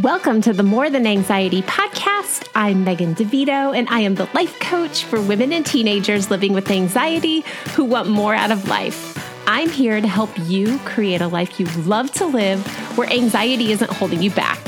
Welcome 0.00 0.40
to 0.42 0.54
the 0.54 0.62
More 0.62 0.88
Than 0.88 1.06
Anxiety 1.06 1.60
podcast. 1.60 2.48
I'm 2.54 2.82
Megan 2.82 3.14
DeVito, 3.14 3.76
and 3.76 3.86
I 3.90 4.00
am 4.00 4.14
the 4.14 4.26
life 4.32 4.58
coach 4.58 5.04
for 5.04 5.20
women 5.20 5.52
and 5.52 5.66
teenagers 5.66 6.30
living 6.30 6.54
with 6.54 6.70
anxiety 6.70 7.44
who 7.74 7.84
want 7.84 8.08
more 8.08 8.34
out 8.34 8.50
of 8.50 8.66
life. 8.68 9.22
I'm 9.46 9.68
here 9.68 10.00
to 10.00 10.08
help 10.08 10.30
you 10.48 10.78
create 10.86 11.20
a 11.20 11.28
life 11.28 11.60
you 11.60 11.66
love 11.82 12.10
to 12.12 12.24
live 12.24 12.66
where 12.96 13.06
anxiety 13.12 13.70
isn't 13.70 13.90
holding 13.90 14.22
you 14.22 14.30
back. 14.30 14.58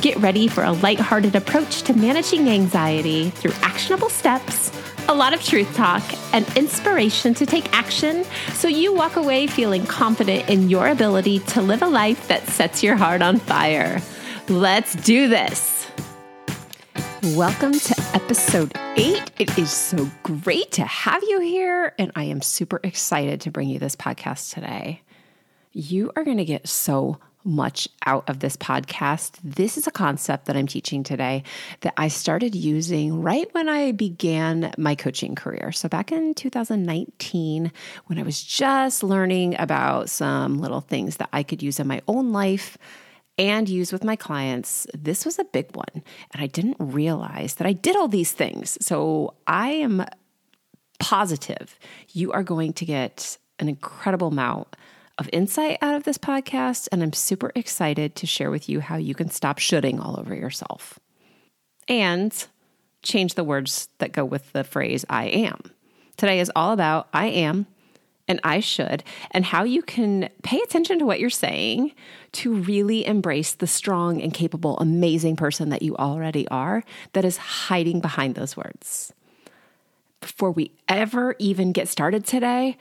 Get 0.00 0.16
ready 0.16 0.48
for 0.48 0.64
a 0.64 0.72
lighthearted 0.72 1.36
approach 1.36 1.82
to 1.82 1.94
managing 1.94 2.48
anxiety 2.48 3.30
through 3.30 3.52
actionable 3.62 4.10
steps, 4.10 4.72
a 5.08 5.14
lot 5.14 5.32
of 5.32 5.40
truth 5.40 5.72
talk, 5.76 6.02
and 6.32 6.44
inspiration 6.56 7.32
to 7.34 7.46
take 7.46 7.72
action 7.72 8.24
so 8.54 8.66
you 8.66 8.92
walk 8.92 9.14
away 9.14 9.46
feeling 9.46 9.86
confident 9.86 10.50
in 10.50 10.68
your 10.68 10.88
ability 10.88 11.38
to 11.38 11.62
live 11.62 11.82
a 11.82 11.86
life 11.86 12.26
that 12.26 12.48
sets 12.48 12.82
your 12.82 12.96
heart 12.96 13.22
on 13.22 13.38
fire. 13.38 14.02
Let's 14.50 14.94
do 14.96 15.28
this. 15.28 15.90
Welcome 17.34 17.72
to 17.72 18.10
episode 18.12 18.76
eight. 18.96 19.30
It 19.38 19.56
is 19.56 19.70
so 19.70 20.06
great 20.22 20.70
to 20.72 20.84
have 20.84 21.22
you 21.22 21.40
here, 21.40 21.94
and 21.98 22.12
I 22.14 22.24
am 22.24 22.42
super 22.42 22.78
excited 22.82 23.40
to 23.40 23.50
bring 23.50 23.70
you 23.70 23.78
this 23.78 23.96
podcast 23.96 24.52
today. 24.52 25.00
You 25.72 26.12
are 26.14 26.24
going 26.24 26.36
to 26.36 26.44
get 26.44 26.68
so 26.68 27.20
much 27.42 27.88
out 28.04 28.28
of 28.28 28.40
this 28.40 28.54
podcast. 28.54 29.38
This 29.42 29.78
is 29.78 29.86
a 29.86 29.90
concept 29.90 30.44
that 30.44 30.58
I'm 30.58 30.66
teaching 30.66 31.04
today 31.04 31.42
that 31.80 31.94
I 31.96 32.08
started 32.08 32.54
using 32.54 33.22
right 33.22 33.48
when 33.52 33.70
I 33.70 33.92
began 33.92 34.74
my 34.76 34.94
coaching 34.94 35.34
career. 35.34 35.72
So, 35.72 35.88
back 35.88 36.12
in 36.12 36.34
2019, 36.34 37.72
when 38.08 38.18
I 38.18 38.22
was 38.22 38.42
just 38.42 39.02
learning 39.02 39.56
about 39.58 40.10
some 40.10 40.58
little 40.58 40.82
things 40.82 41.16
that 41.16 41.30
I 41.32 41.42
could 41.42 41.62
use 41.62 41.80
in 41.80 41.86
my 41.86 42.02
own 42.06 42.32
life 42.32 42.76
and 43.38 43.68
use 43.68 43.92
with 43.92 44.04
my 44.04 44.16
clients, 44.16 44.86
this 44.94 45.24
was 45.24 45.38
a 45.38 45.44
big 45.44 45.74
one. 45.74 46.02
And 46.32 46.42
I 46.42 46.46
didn't 46.46 46.76
realize 46.78 47.56
that 47.56 47.66
I 47.66 47.72
did 47.72 47.96
all 47.96 48.08
these 48.08 48.32
things. 48.32 48.78
So 48.80 49.34
I 49.46 49.70
am 49.70 50.04
positive 51.00 51.78
you 52.12 52.32
are 52.32 52.42
going 52.42 52.72
to 52.72 52.84
get 52.84 53.36
an 53.58 53.68
incredible 53.68 54.28
amount 54.28 54.76
of 55.18 55.28
insight 55.32 55.78
out 55.82 55.94
of 55.94 56.04
this 56.04 56.18
podcast. 56.18 56.88
And 56.90 57.02
I'm 57.02 57.12
super 57.12 57.52
excited 57.54 58.16
to 58.16 58.26
share 58.26 58.50
with 58.50 58.68
you 58.68 58.80
how 58.80 58.96
you 58.96 59.14
can 59.14 59.30
stop 59.30 59.58
shoulding 59.58 60.00
all 60.00 60.18
over 60.18 60.34
yourself 60.34 60.98
and 61.88 62.46
change 63.02 63.34
the 63.34 63.44
words 63.44 63.88
that 63.98 64.12
go 64.12 64.24
with 64.24 64.52
the 64.52 64.64
phrase 64.64 65.04
I 65.08 65.26
am. 65.26 65.60
Today 66.16 66.40
is 66.40 66.50
all 66.56 66.72
about 66.72 67.08
I 67.12 67.26
am 67.26 67.66
and 68.26 68.40
I 68.42 68.60
should, 68.60 69.04
and 69.30 69.44
how 69.44 69.64
you 69.64 69.82
can 69.82 70.30
pay 70.42 70.58
attention 70.60 70.98
to 70.98 71.06
what 71.06 71.20
you're 71.20 71.30
saying 71.30 71.92
to 72.32 72.54
really 72.54 73.06
embrace 73.06 73.52
the 73.52 73.66
strong 73.66 74.22
and 74.22 74.32
capable, 74.32 74.78
amazing 74.78 75.36
person 75.36 75.68
that 75.68 75.82
you 75.82 75.94
already 75.96 76.48
are 76.48 76.82
that 77.12 77.24
is 77.24 77.36
hiding 77.36 78.00
behind 78.00 78.34
those 78.34 78.56
words. 78.56 79.12
Before 80.20 80.50
we 80.50 80.72
ever 80.88 81.36
even 81.38 81.72
get 81.72 81.88
started 81.88 82.24
today, 82.24 82.78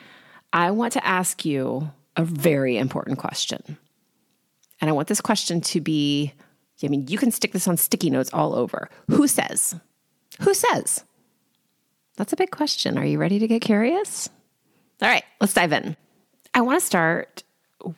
I 0.53 0.71
want 0.71 0.93
to 0.93 1.05
ask 1.05 1.43
you 1.43 1.91
a 2.15 2.23
very 2.23 2.77
important 2.77 3.17
question. 3.17 3.77
And 4.79 4.89
I 4.89 4.93
want 4.93 5.07
this 5.07 5.21
question 5.21 5.59
to 5.61 5.81
be 5.81 6.33
I 6.83 6.89
mean, 6.89 7.07
you 7.07 7.17
can 7.17 7.31
stick 7.31 7.53
this 7.53 7.67
on 7.67 7.77
sticky 7.77 8.09
notes 8.09 8.29
all 8.33 8.55
over. 8.55 8.89
Who 9.07 9.27
says? 9.27 9.75
Who 10.41 10.53
says? 10.53 11.05
That's 12.17 12.33
a 12.33 12.37
big 12.37 12.51
question. 12.51 12.97
Are 12.97 13.05
you 13.05 13.17
ready 13.17 13.39
to 13.39 13.47
get 13.47 13.61
curious? 13.61 14.29
All 15.03 15.09
right, 15.09 15.25
let's 15.41 15.53
dive 15.53 15.73
in. 15.73 15.97
I 16.53 16.61
want 16.61 16.79
to 16.79 16.85
start 16.85 17.43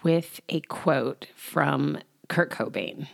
with 0.01 0.41
a 0.49 0.61
quote 0.61 1.27
from 1.35 1.99
Kurt 2.29 2.49
Cobain. 2.49 3.07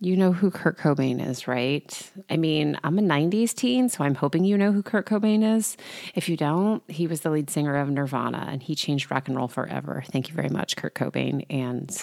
You 0.00 0.16
know 0.16 0.32
who 0.32 0.50
Kurt 0.50 0.76
Cobain 0.76 1.24
is, 1.24 1.46
right? 1.46 2.12
I 2.28 2.36
mean, 2.36 2.76
I'm 2.82 2.98
a 2.98 3.02
90s 3.02 3.54
teen, 3.54 3.88
so 3.88 4.02
I'm 4.02 4.16
hoping 4.16 4.42
you 4.42 4.58
know 4.58 4.72
who 4.72 4.82
Kurt 4.82 5.06
Cobain 5.06 5.56
is. 5.56 5.76
If 6.16 6.28
you 6.28 6.36
don't, 6.36 6.82
he 6.90 7.06
was 7.06 7.20
the 7.20 7.30
lead 7.30 7.50
singer 7.50 7.76
of 7.76 7.88
Nirvana 7.88 8.48
and 8.50 8.60
he 8.60 8.74
changed 8.74 9.12
rock 9.12 9.28
and 9.28 9.36
roll 9.36 9.46
forever. 9.46 10.02
Thank 10.08 10.28
you 10.28 10.34
very 10.34 10.48
much, 10.48 10.74
Kurt 10.74 10.96
Cobain. 10.96 11.46
And 11.48 11.96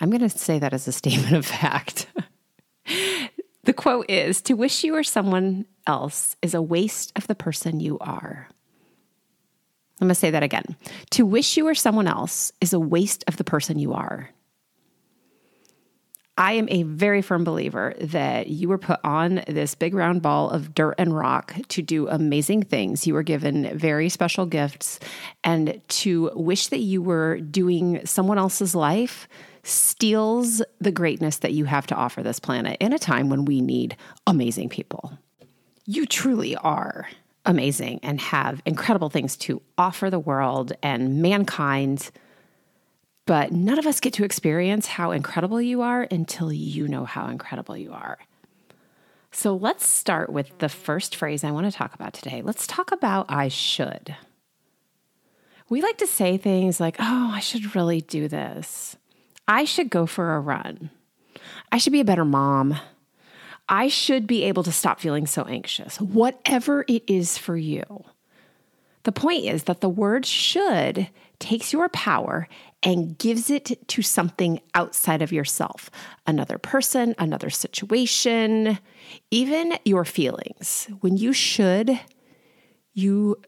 I'm 0.00 0.10
going 0.10 0.20
to 0.20 0.30
say 0.30 0.60
that 0.60 0.72
as 0.72 0.86
a 0.86 0.92
statement 0.92 1.32
of 1.32 1.44
fact. 1.44 2.06
the 3.64 3.72
quote 3.72 4.08
is 4.08 4.40
To 4.42 4.54
wish 4.54 4.84
you 4.84 4.92
were 4.92 5.02
someone 5.02 5.66
else 5.88 6.36
is 6.40 6.54
a 6.54 6.62
waste 6.62 7.12
of 7.16 7.26
the 7.26 7.34
person 7.34 7.80
you 7.80 7.98
are. 7.98 8.48
I'm 10.00 10.08
going 10.08 10.14
to 10.14 10.14
say 10.14 10.30
that 10.30 10.42
again. 10.42 10.76
To 11.10 11.24
wish 11.24 11.56
you 11.56 11.64
were 11.64 11.74
someone 11.74 12.06
else 12.06 12.52
is 12.60 12.72
a 12.72 12.80
waste 12.80 13.24
of 13.28 13.36
the 13.38 13.44
person 13.44 13.78
you 13.78 13.94
are. 13.94 14.30
I 16.38 16.52
am 16.52 16.68
a 16.68 16.82
very 16.82 17.22
firm 17.22 17.44
believer 17.44 17.94
that 17.98 18.48
you 18.48 18.68
were 18.68 18.76
put 18.76 19.00
on 19.02 19.42
this 19.48 19.74
big 19.74 19.94
round 19.94 20.20
ball 20.20 20.50
of 20.50 20.74
dirt 20.74 20.96
and 20.98 21.16
rock 21.16 21.54
to 21.68 21.80
do 21.80 22.08
amazing 22.08 22.64
things. 22.64 23.06
You 23.06 23.14
were 23.14 23.22
given 23.22 23.76
very 23.76 24.10
special 24.10 24.44
gifts, 24.44 25.00
and 25.44 25.80
to 25.88 26.30
wish 26.34 26.66
that 26.66 26.80
you 26.80 27.00
were 27.00 27.38
doing 27.38 28.04
someone 28.04 28.36
else's 28.36 28.74
life 28.74 29.28
steals 29.62 30.62
the 30.78 30.92
greatness 30.92 31.38
that 31.38 31.54
you 31.54 31.64
have 31.64 31.86
to 31.86 31.94
offer 31.94 32.22
this 32.22 32.38
planet 32.38 32.76
in 32.80 32.92
a 32.92 32.98
time 32.98 33.30
when 33.30 33.46
we 33.46 33.62
need 33.62 33.96
amazing 34.26 34.68
people. 34.68 35.18
You 35.86 36.04
truly 36.04 36.54
are 36.56 37.08
amazing 37.46 38.00
and 38.02 38.20
have 38.20 38.60
incredible 38.66 39.08
things 39.08 39.36
to 39.38 39.62
offer 39.78 40.10
the 40.10 40.18
world 40.18 40.72
and 40.82 41.22
mankind. 41.22 42.10
But 43.24 43.52
none 43.52 43.78
of 43.78 43.86
us 43.86 44.00
get 44.00 44.12
to 44.14 44.24
experience 44.24 44.86
how 44.86 45.10
incredible 45.12 45.60
you 45.60 45.82
are 45.82 46.02
until 46.10 46.52
you 46.52 46.86
know 46.86 47.04
how 47.04 47.28
incredible 47.28 47.76
you 47.76 47.92
are. 47.92 48.18
So 49.32 49.54
let's 49.54 49.86
start 49.86 50.30
with 50.30 50.58
the 50.58 50.68
first 50.68 51.14
phrase 51.16 51.44
I 51.44 51.50
want 51.50 51.70
to 51.70 51.76
talk 51.76 51.94
about 51.94 52.14
today. 52.14 52.42
Let's 52.42 52.66
talk 52.66 52.92
about 52.92 53.26
I 53.28 53.48
should. 53.48 54.16
We 55.68 55.82
like 55.82 55.98
to 55.98 56.06
say 56.06 56.36
things 56.36 56.80
like, 56.80 56.96
oh, 56.98 57.32
I 57.34 57.40
should 57.40 57.74
really 57.74 58.00
do 58.00 58.28
this. 58.28 58.96
I 59.48 59.64
should 59.64 59.90
go 59.90 60.06
for 60.06 60.34
a 60.34 60.40
run. 60.40 60.90
I 61.70 61.78
should 61.78 61.92
be 61.92 62.00
a 62.00 62.04
better 62.04 62.24
mom. 62.24 62.78
I 63.68 63.88
should 63.88 64.26
be 64.26 64.44
able 64.44 64.62
to 64.62 64.72
stop 64.72 65.00
feeling 65.00 65.26
so 65.26 65.42
anxious, 65.44 66.00
whatever 66.00 66.84
it 66.88 67.02
is 67.06 67.36
for 67.36 67.56
you. 67.56 68.04
The 69.02 69.12
point 69.12 69.44
is 69.44 69.64
that 69.64 69.80
the 69.80 69.88
word 69.88 70.26
should 70.26 71.08
takes 71.38 71.72
your 71.72 71.88
power 71.88 72.48
and 72.82 73.18
gives 73.18 73.50
it 73.50 73.88
to 73.88 74.02
something 74.02 74.60
outside 74.74 75.22
of 75.22 75.32
yourself 75.32 75.90
another 76.26 76.58
person, 76.58 77.14
another 77.18 77.50
situation, 77.50 78.78
even 79.30 79.78
your 79.84 80.04
feelings. 80.04 80.88
When 81.00 81.16
you 81.16 81.32
should, 81.32 82.00
you 82.94 83.40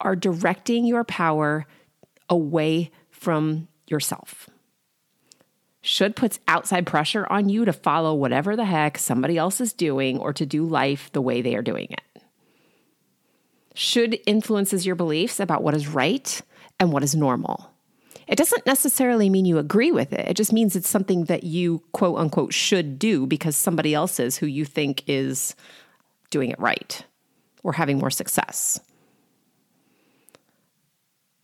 are 0.00 0.16
directing 0.16 0.86
your 0.86 1.04
power 1.04 1.66
away 2.28 2.90
from 3.10 3.68
yourself 3.86 4.48
should 5.86 6.16
puts 6.16 6.40
outside 6.48 6.86
pressure 6.86 7.26
on 7.28 7.50
you 7.50 7.66
to 7.66 7.72
follow 7.72 8.14
whatever 8.14 8.56
the 8.56 8.64
heck 8.64 8.96
somebody 8.96 9.36
else 9.36 9.60
is 9.60 9.74
doing 9.74 10.18
or 10.18 10.32
to 10.32 10.46
do 10.46 10.66
life 10.66 11.12
the 11.12 11.20
way 11.20 11.42
they 11.42 11.54
are 11.54 11.62
doing 11.62 11.88
it. 11.90 12.22
Should 13.74 14.18
influences 14.26 14.86
your 14.86 14.94
beliefs 14.94 15.40
about 15.40 15.62
what 15.62 15.74
is 15.74 15.86
right 15.86 16.40
and 16.80 16.90
what 16.90 17.02
is 17.02 17.14
normal. 17.14 17.70
It 18.26 18.36
doesn't 18.36 18.64
necessarily 18.64 19.28
mean 19.28 19.44
you 19.44 19.58
agree 19.58 19.92
with 19.92 20.14
it. 20.14 20.26
It 20.26 20.38
just 20.38 20.54
means 20.54 20.74
it's 20.74 20.88
something 20.88 21.24
that 21.24 21.44
you 21.44 21.82
quote 21.92 22.16
unquote 22.16 22.54
should 22.54 22.98
do 22.98 23.26
because 23.26 23.54
somebody 23.54 23.92
else 23.92 24.18
is 24.18 24.38
who 24.38 24.46
you 24.46 24.64
think 24.64 25.04
is 25.06 25.54
doing 26.30 26.50
it 26.50 26.58
right 26.58 27.04
or 27.62 27.74
having 27.74 27.98
more 27.98 28.10
success. 28.10 28.80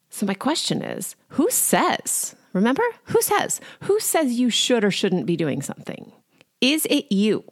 So, 0.09 0.25
my 0.25 0.35
question 0.35 0.81
is 0.83 1.15
who 1.29 1.51
says 1.51 2.35
Remember? 2.53 2.83
Who 3.05 3.23
says? 3.23 3.61
Who 3.83 4.01
says 4.01 4.39
you 4.39 4.51
should 4.51 4.85
or 4.85 4.91
shouldn't 4.91 5.27
be 5.27 5.37
doing 5.37 5.63
something? 5.63 6.13
Is 6.61 6.87
it 6.91 7.13
you? 7.13 7.45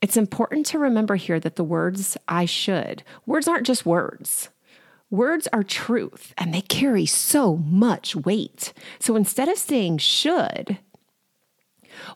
It's 0.00 0.16
important 0.16 0.66
to 0.66 0.80
remember 0.80 1.14
here 1.14 1.38
that 1.38 1.54
the 1.56 1.64
words 1.64 2.16
I 2.26 2.44
should, 2.44 3.04
words 3.24 3.46
aren't 3.46 3.66
just 3.66 3.86
words. 3.86 4.48
Words 5.10 5.46
are 5.52 5.62
truth 5.62 6.34
and 6.36 6.52
they 6.52 6.62
carry 6.62 7.06
so 7.06 7.56
much 7.56 8.16
weight. 8.16 8.72
So 8.98 9.14
instead 9.14 9.48
of 9.48 9.58
saying 9.58 9.98
should, 9.98 10.78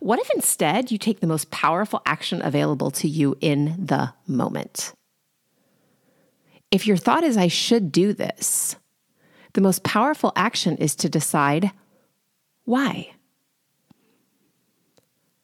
what 0.01 0.19
if 0.19 0.31
instead 0.35 0.91
you 0.91 0.99
take 0.99 1.21
the 1.21 1.27
most 1.27 1.51
powerful 1.51 2.03
action 2.07 2.41
available 2.43 2.91
to 2.93 3.09
you 3.09 3.37
in 3.41 3.87
the 3.87 4.15
moment? 4.27 4.95
If 6.71 6.87
your 6.87 6.97
thought 6.97 7.23
is, 7.23 7.37
I 7.37 7.49
should 7.49 7.93
do 7.93 8.13
this, 8.13 8.77
the 9.57 9.63
most 9.63 9.83
powerful 9.83 10.35
action 10.37 10.77
is 10.77 10.95
to 10.95 11.09
decide 11.09 11.71
why. 12.67 13.11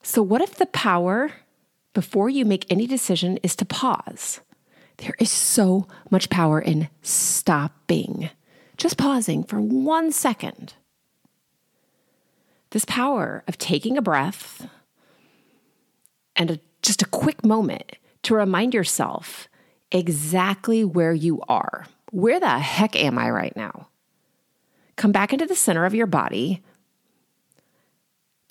So, 0.03 0.23
what 0.23 0.43
if 0.43 0.57
the 0.57 0.67
power 0.67 1.33
before 1.95 2.29
you 2.29 2.45
make 2.45 2.71
any 2.71 2.87
decision 2.87 3.39
is 3.39 3.57
to 3.57 3.65
pause? 3.65 4.41
There 4.99 5.15
is 5.19 5.31
so 5.31 5.89
much 6.11 6.29
power 6.29 6.61
in 6.61 6.91
stopping, 7.01 8.29
just 8.77 8.99
pausing 8.99 9.45
for 9.45 9.59
one 9.63 10.13
second. 10.13 10.75
This 12.69 12.85
power 12.85 13.43
of 13.49 13.57
taking 13.57 13.97
a 13.97 14.03
breath 14.03 14.69
and 16.37 16.51
a, 16.51 16.61
just 16.83 17.01
a 17.01 17.07
quick 17.07 17.47
moment 17.47 17.97
to 18.25 18.35
remind 18.35 18.75
yourself 18.75 19.49
exactly 19.91 20.85
where 20.85 21.15
you 21.15 21.41
are. 21.49 21.87
Where 22.11 22.39
the 22.39 22.59
heck 22.59 22.95
am 22.95 23.19
I 23.19 23.31
right 23.31 23.57
now? 23.57 23.89
Come 24.97 25.13
back 25.13 25.33
into 25.33 25.47
the 25.47 25.55
center 25.55 25.85
of 25.85 25.95
your 25.95 26.07
body. 26.07 26.63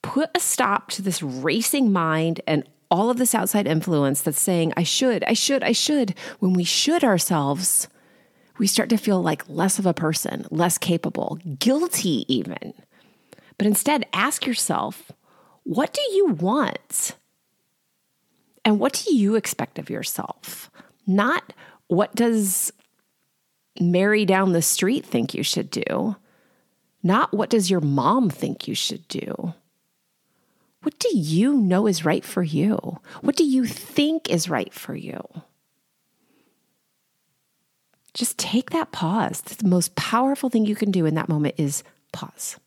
Put 0.01 0.29
a 0.35 0.39
stop 0.39 0.89
to 0.91 1.01
this 1.01 1.21
racing 1.21 1.91
mind 1.91 2.41
and 2.47 2.67
all 2.89 3.09
of 3.09 3.17
this 3.17 3.33
outside 3.33 3.67
influence 3.67 4.21
that's 4.21 4.41
saying, 4.41 4.73
I 4.75 4.83
should, 4.83 5.23
I 5.23 5.33
should, 5.33 5.63
I 5.63 5.71
should. 5.71 6.13
When 6.39 6.53
we 6.53 6.63
should 6.63 7.03
ourselves, 7.03 7.87
we 8.57 8.67
start 8.67 8.89
to 8.89 8.97
feel 8.97 9.21
like 9.21 9.47
less 9.47 9.79
of 9.79 9.85
a 9.85 9.93
person, 9.93 10.45
less 10.51 10.77
capable, 10.77 11.39
guilty 11.59 12.25
even. 12.33 12.73
But 13.57 13.67
instead, 13.67 14.05
ask 14.11 14.45
yourself, 14.45 15.11
what 15.63 15.93
do 15.93 16.01
you 16.13 16.27
want? 16.27 17.15
And 18.65 18.79
what 18.79 18.93
do 18.93 19.15
you 19.15 19.35
expect 19.35 19.79
of 19.79 19.89
yourself? 19.89 20.69
Not 21.07 21.53
what 21.87 22.13
does 22.15 22.71
Mary 23.79 24.25
down 24.25 24.51
the 24.51 24.61
street 24.61 25.05
think 25.05 25.33
you 25.33 25.43
should 25.43 25.69
do? 25.69 26.15
Not 27.03 27.33
what 27.33 27.49
does 27.49 27.69
your 27.69 27.81
mom 27.81 28.29
think 28.29 28.67
you 28.67 28.75
should 28.75 29.07
do? 29.07 29.53
What 30.83 30.97
do 30.99 31.09
you 31.15 31.53
know 31.53 31.87
is 31.87 32.05
right 32.05 32.25
for 32.25 32.43
you? 32.43 32.99
What 33.21 33.35
do 33.35 33.43
you 33.43 33.65
think 33.65 34.29
is 34.29 34.49
right 34.49 34.73
for 34.73 34.95
you? 34.95 35.21
Just 38.13 38.37
take 38.37 38.71
that 38.71 38.91
pause. 38.91 39.41
The 39.41 39.67
most 39.67 39.95
powerful 39.95 40.49
thing 40.49 40.65
you 40.65 40.75
can 40.75 40.91
do 40.91 41.05
in 41.05 41.15
that 41.15 41.29
moment 41.29 41.55
is 41.57 41.83
pause. 42.11 42.57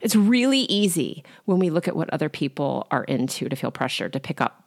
It's 0.00 0.14
really 0.14 0.60
easy 0.60 1.24
when 1.44 1.58
we 1.58 1.70
look 1.70 1.88
at 1.88 1.96
what 1.96 2.10
other 2.10 2.28
people 2.28 2.86
are 2.90 3.04
into 3.04 3.48
to 3.48 3.56
feel 3.56 3.70
pressure 3.70 4.08
to 4.08 4.20
pick 4.20 4.40
up 4.40 4.64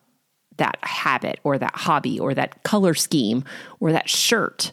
that 0.58 0.78
habit 0.82 1.40
or 1.44 1.58
that 1.58 1.76
hobby 1.76 2.20
or 2.20 2.34
that 2.34 2.64
color 2.64 2.94
scheme 2.94 3.44
or 3.80 3.92
that 3.92 4.10
shirt 4.10 4.72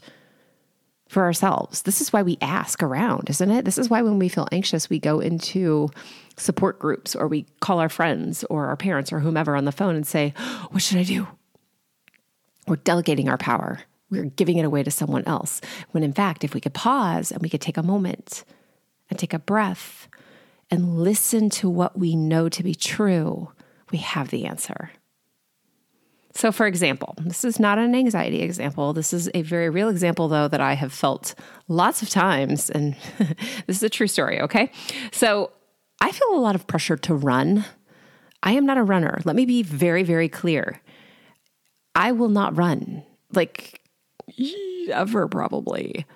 for 1.09 1.25
ourselves. 1.25 1.83
This 1.83 2.01
is 2.01 2.13
why 2.13 2.23
we 2.23 2.39
ask 2.41 2.83
around, 2.83 3.31
isn't 3.31 3.51
it? 3.51 3.65
This 3.65 3.79
is 3.79 3.89
why 3.89 4.03
when 4.03 4.19
we 4.19 4.29
feel 4.29 4.47
anxious, 4.53 4.91
we 4.91 4.99
go 4.99 5.21
into 5.21 5.89
support 6.37 6.79
groups 6.79 7.17
or 7.17 7.27
we 7.27 7.47
call 7.61 7.81
our 7.81 7.89
friends 7.89 8.45
or 8.45 8.67
our 8.67 8.77
parents 8.77 9.13
or 9.13 9.21
whomever 9.21 9.57
on 9.57 9.65
the 9.65 9.73
phone 9.73 9.97
and 9.97 10.07
say, 10.07 10.35
What 10.71 10.83
should 10.83 10.99
I 10.99 11.05
do? 11.05 11.27
We're 12.67 12.77
delegating 12.77 13.29
our 13.29 13.39
power. 13.39 13.81
We're 14.11 14.25
giving 14.25 14.59
it 14.59 14.65
away 14.65 14.83
to 14.83 14.91
someone 14.91 15.25
else. 15.27 15.61
When 15.91 16.03
in 16.03 16.13
fact, 16.13 16.45
if 16.45 16.55
we 16.55 16.61
could 16.61 16.75
pause 16.75 17.33
and 17.33 17.43
we 17.43 17.49
could 17.49 17.61
take 17.61 17.79
a 17.79 17.83
moment 17.83 18.45
and 19.09 19.19
take 19.19 19.33
a 19.33 19.39
breath 19.39 20.09
and 20.71 20.99
listen 20.99 21.49
to 21.51 21.71
what 21.71 21.99
we 21.99 22.15
know 22.15 22.49
to 22.51 22.63
be 22.63 22.75
true, 22.75 23.51
we 23.91 23.99
have 23.99 24.29
the 24.29 24.45
answer. 24.45 24.91
So, 26.39 26.53
for 26.53 26.69
example, 26.69 27.17
this 27.19 27.45
is 27.45 27.59
not 27.59 27.79
an 27.79 27.97
anxiety 27.97 28.43
example. 28.43 28.93
This 28.93 29.13
is 29.13 29.29
a 29.35 29.43
very 29.43 29.69
real 29.71 29.89
example, 29.89 30.29
though, 30.29 30.47
that 30.47 30.61
I 30.61 30.75
have 30.75 30.93
felt 30.93 31.35
lots 31.67 32.01
of 32.01 32.11
times. 32.11 32.71
And 32.71 32.95
this 33.67 33.79
is 33.79 33.83
a 33.83 33.89
true 33.89 34.07
story, 34.07 34.41
okay? 34.43 34.71
So, 35.11 35.51
I 36.01 36.13
feel 36.13 36.29
a 36.35 36.39
lot 36.39 36.55
of 36.55 36.69
pressure 36.69 36.97
to 36.97 37.15
run. 37.17 37.65
I 38.41 38.53
am 38.53 38.65
not 38.65 38.79
a 38.79 38.85
runner. 38.85 39.19
Let 39.25 39.35
me 39.35 39.47
be 39.47 39.65
very, 39.65 40.05
very 40.05 40.29
clear. 40.29 40.81
I 41.97 42.13
will 42.13 42.29
not 42.29 42.57
run, 42.57 43.03
like 43.33 43.81
ever, 44.93 45.27
probably. 45.27 46.07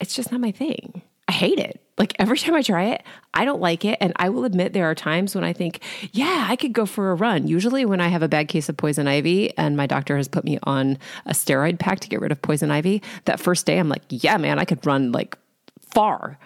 It's 0.00 0.14
just 0.14 0.32
not 0.32 0.40
my 0.40 0.52
thing. 0.52 1.02
I 1.28 1.32
hate 1.32 1.58
it. 1.58 1.85
Like 1.98 2.14
every 2.18 2.36
time 2.36 2.54
I 2.54 2.62
try 2.62 2.84
it, 2.84 3.02
I 3.32 3.44
don't 3.44 3.60
like 3.60 3.84
it. 3.84 3.98
And 4.00 4.12
I 4.16 4.28
will 4.28 4.44
admit 4.44 4.72
there 4.72 4.90
are 4.90 4.94
times 4.94 5.34
when 5.34 5.44
I 5.44 5.52
think, 5.52 5.80
yeah, 6.12 6.46
I 6.48 6.56
could 6.56 6.72
go 6.72 6.84
for 6.84 7.10
a 7.10 7.14
run. 7.14 7.48
Usually 7.48 7.84
when 7.84 8.00
I 8.00 8.08
have 8.08 8.22
a 8.22 8.28
bad 8.28 8.48
case 8.48 8.68
of 8.68 8.76
poison 8.76 9.08
ivy 9.08 9.56
and 9.56 9.76
my 9.76 9.86
doctor 9.86 10.16
has 10.16 10.28
put 10.28 10.44
me 10.44 10.58
on 10.64 10.98
a 11.24 11.32
steroid 11.32 11.78
pack 11.78 12.00
to 12.00 12.08
get 12.08 12.20
rid 12.20 12.32
of 12.32 12.42
poison 12.42 12.70
ivy, 12.70 13.02
that 13.24 13.40
first 13.40 13.64
day 13.66 13.78
I'm 13.78 13.88
like, 13.88 14.02
yeah, 14.10 14.36
man, 14.36 14.58
I 14.58 14.64
could 14.64 14.84
run 14.84 15.12
like 15.12 15.38
far. 15.80 16.38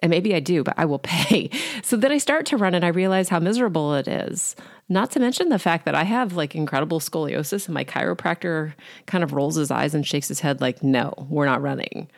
And 0.00 0.10
maybe 0.10 0.34
I 0.34 0.40
do, 0.40 0.62
but 0.62 0.74
I 0.76 0.84
will 0.84 0.98
pay. 1.02 1.50
So 1.82 1.96
then 1.96 2.12
I 2.12 2.18
start 2.18 2.46
to 2.46 2.56
run 2.56 2.74
and 2.74 2.84
I 2.84 2.88
realize 2.88 3.28
how 3.28 3.40
miserable 3.40 3.94
it 3.94 4.06
is. 4.06 4.54
Not 4.88 5.10
to 5.12 5.20
mention 5.20 5.48
the 5.48 5.58
fact 5.58 5.84
that 5.86 5.96
I 5.96 6.04
have 6.04 6.34
like 6.34 6.54
incredible 6.54 7.00
scoliosis 7.00 7.66
and 7.66 7.74
my 7.74 7.84
chiropractor 7.84 8.74
kind 9.06 9.24
of 9.24 9.32
rolls 9.32 9.56
his 9.56 9.72
eyes 9.72 9.96
and 9.96 10.06
shakes 10.06 10.28
his 10.28 10.40
head 10.40 10.60
like, 10.60 10.84
no, 10.84 11.12
we're 11.28 11.46
not 11.46 11.60
running. 11.60 12.08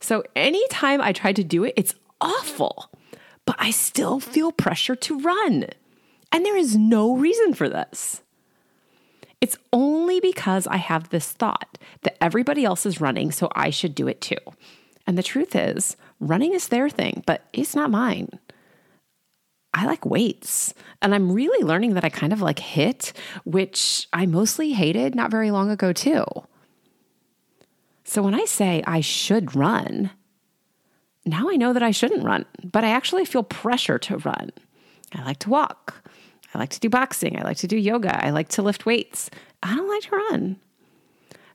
So 0.00 0.24
anytime 0.36 1.00
I 1.00 1.12
try 1.12 1.32
to 1.32 1.42
do 1.42 1.64
it, 1.64 1.72
it's 1.76 1.94
awful, 2.20 2.90
but 3.44 3.56
I 3.58 3.70
still 3.70 4.20
feel 4.20 4.52
pressure 4.52 4.96
to 4.96 5.20
run. 5.20 5.66
And 6.30 6.44
there 6.44 6.56
is 6.56 6.76
no 6.76 7.16
reason 7.16 7.54
for 7.54 7.68
this. 7.68 8.22
It's 9.40 9.56
only 9.72 10.20
because 10.20 10.66
I 10.66 10.76
have 10.76 11.08
this 11.08 11.32
thought 11.32 11.78
that 12.02 12.16
everybody 12.20 12.64
else 12.64 12.84
is 12.84 13.00
running, 13.00 13.30
so 13.30 13.48
I 13.54 13.70
should 13.70 13.94
do 13.94 14.08
it 14.08 14.20
too. 14.20 14.36
And 15.06 15.16
the 15.16 15.22
truth 15.22 15.54
is, 15.54 15.96
running 16.20 16.52
is 16.52 16.68
their 16.68 16.90
thing, 16.90 17.22
but 17.26 17.44
it's 17.52 17.74
not 17.74 17.90
mine. 17.90 18.28
I 19.72 19.86
like 19.86 20.04
weights. 20.04 20.74
And 21.00 21.14
I'm 21.14 21.30
really 21.30 21.64
learning 21.64 21.94
that 21.94 22.04
I 22.04 22.08
kind 22.08 22.32
of 22.32 22.42
like 22.42 22.58
HIIT, 22.58 23.12
which 23.44 24.08
I 24.12 24.26
mostly 24.26 24.72
hated 24.72 25.14
not 25.14 25.30
very 25.30 25.50
long 25.50 25.70
ago, 25.70 25.92
too. 25.92 26.24
So 28.04 28.22
when 28.22 28.34
I 28.34 28.44
say 28.44 28.82
I 28.86 29.00
should 29.00 29.54
run, 29.54 30.10
now 31.28 31.48
I 31.50 31.56
know 31.56 31.72
that 31.72 31.82
I 31.82 31.90
shouldn't 31.90 32.24
run, 32.24 32.44
but 32.64 32.84
I 32.84 32.90
actually 32.90 33.24
feel 33.24 33.42
pressure 33.42 33.98
to 33.98 34.18
run. 34.18 34.50
I 35.14 35.22
like 35.24 35.38
to 35.40 35.50
walk. 35.50 36.02
I 36.54 36.58
like 36.58 36.70
to 36.70 36.80
do 36.80 36.88
boxing. 36.88 37.38
I 37.38 37.42
like 37.42 37.58
to 37.58 37.66
do 37.66 37.76
yoga. 37.76 38.24
I 38.24 38.30
like 38.30 38.48
to 38.50 38.62
lift 38.62 38.86
weights. 38.86 39.30
I 39.62 39.74
don't 39.76 39.88
like 39.88 40.02
to 40.02 40.16
run. 40.16 40.56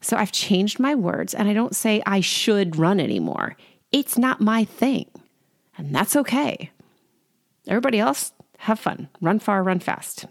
So 0.01 0.17
I've 0.17 0.31
changed 0.31 0.79
my 0.79 0.95
words 0.95 1.33
and 1.33 1.47
I 1.47 1.53
don't 1.53 1.75
say 1.75 2.01
I 2.05 2.19
should 2.19 2.75
run 2.75 2.99
anymore. 2.99 3.55
It's 3.91 4.17
not 4.17 4.41
my 4.41 4.65
thing. 4.65 5.05
And 5.77 5.95
that's 5.95 6.15
okay. 6.15 6.71
Everybody 7.67 7.99
else, 7.99 8.33
have 8.59 8.79
fun. 8.79 9.09
Run 9.21 9.39
far, 9.39 9.63
run 9.63 9.79
fast. 9.79 10.25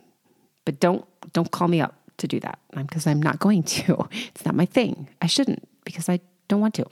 But 0.65 0.81
don't 0.81 1.05
don't 1.33 1.51
call 1.51 1.69
me 1.69 1.81
up 1.81 1.95
to 2.19 2.29
do 2.29 2.41
that 2.41 2.59
because 2.75 3.07
I'm 3.07 3.23
not 3.23 3.39
going 3.39 3.63
to. 3.63 4.09
It's 4.29 4.45
not 4.45 4.55
my 4.55 4.67
thing. 4.67 5.09
I 5.21 5.27
shouldn't 5.27 5.67
because 5.85 6.09
I 6.09 6.21
don't 6.49 6.61
want 6.61 6.75
to. 6.75 6.87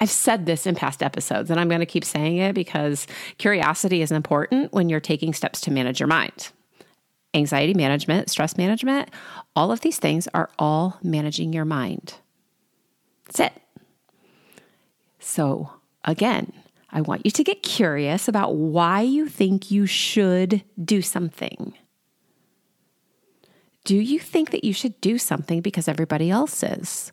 I've 0.00 0.10
said 0.10 0.46
this 0.46 0.66
in 0.66 0.74
past 0.74 1.02
episodes, 1.02 1.50
and 1.50 1.60
I'm 1.60 1.68
going 1.68 1.80
to 1.80 1.86
keep 1.86 2.04
saying 2.04 2.38
it 2.38 2.54
because 2.54 3.06
curiosity 3.38 4.02
is 4.02 4.12
important 4.12 4.72
when 4.72 4.88
you're 4.88 5.00
taking 5.00 5.34
steps 5.34 5.60
to 5.62 5.70
manage 5.70 6.00
your 6.00 6.06
mind. 6.06 6.50
Anxiety 7.34 7.74
management, 7.74 8.30
stress 8.30 8.56
management, 8.56 9.08
all 9.56 9.72
of 9.72 9.80
these 9.80 9.98
things 9.98 10.28
are 10.34 10.50
all 10.58 10.98
managing 11.02 11.52
your 11.52 11.64
mind. 11.64 12.14
That's 13.26 13.40
it. 13.40 13.62
So, 15.18 15.70
again, 16.04 16.52
I 16.90 17.00
want 17.00 17.24
you 17.24 17.30
to 17.30 17.44
get 17.44 17.62
curious 17.62 18.28
about 18.28 18.56
why 18.56 19.00
you 19.00 19.28
think 19.28 19.70
you 19.70 19.86
should 19.86 20.62
do 20.82 21.00
something. 21.00 21.74
Do 23.84 23.96
you 23.96 24.18
think 24.18 24.50
that 24.50 24.64
you 24.64 24.72
should 24.72 25.00
do 25.00 25.18
something 25.18 25.60
because 25.60 25.88
everybody 25.88 26.30
else 26.30 26.62
is? 26.62 27.12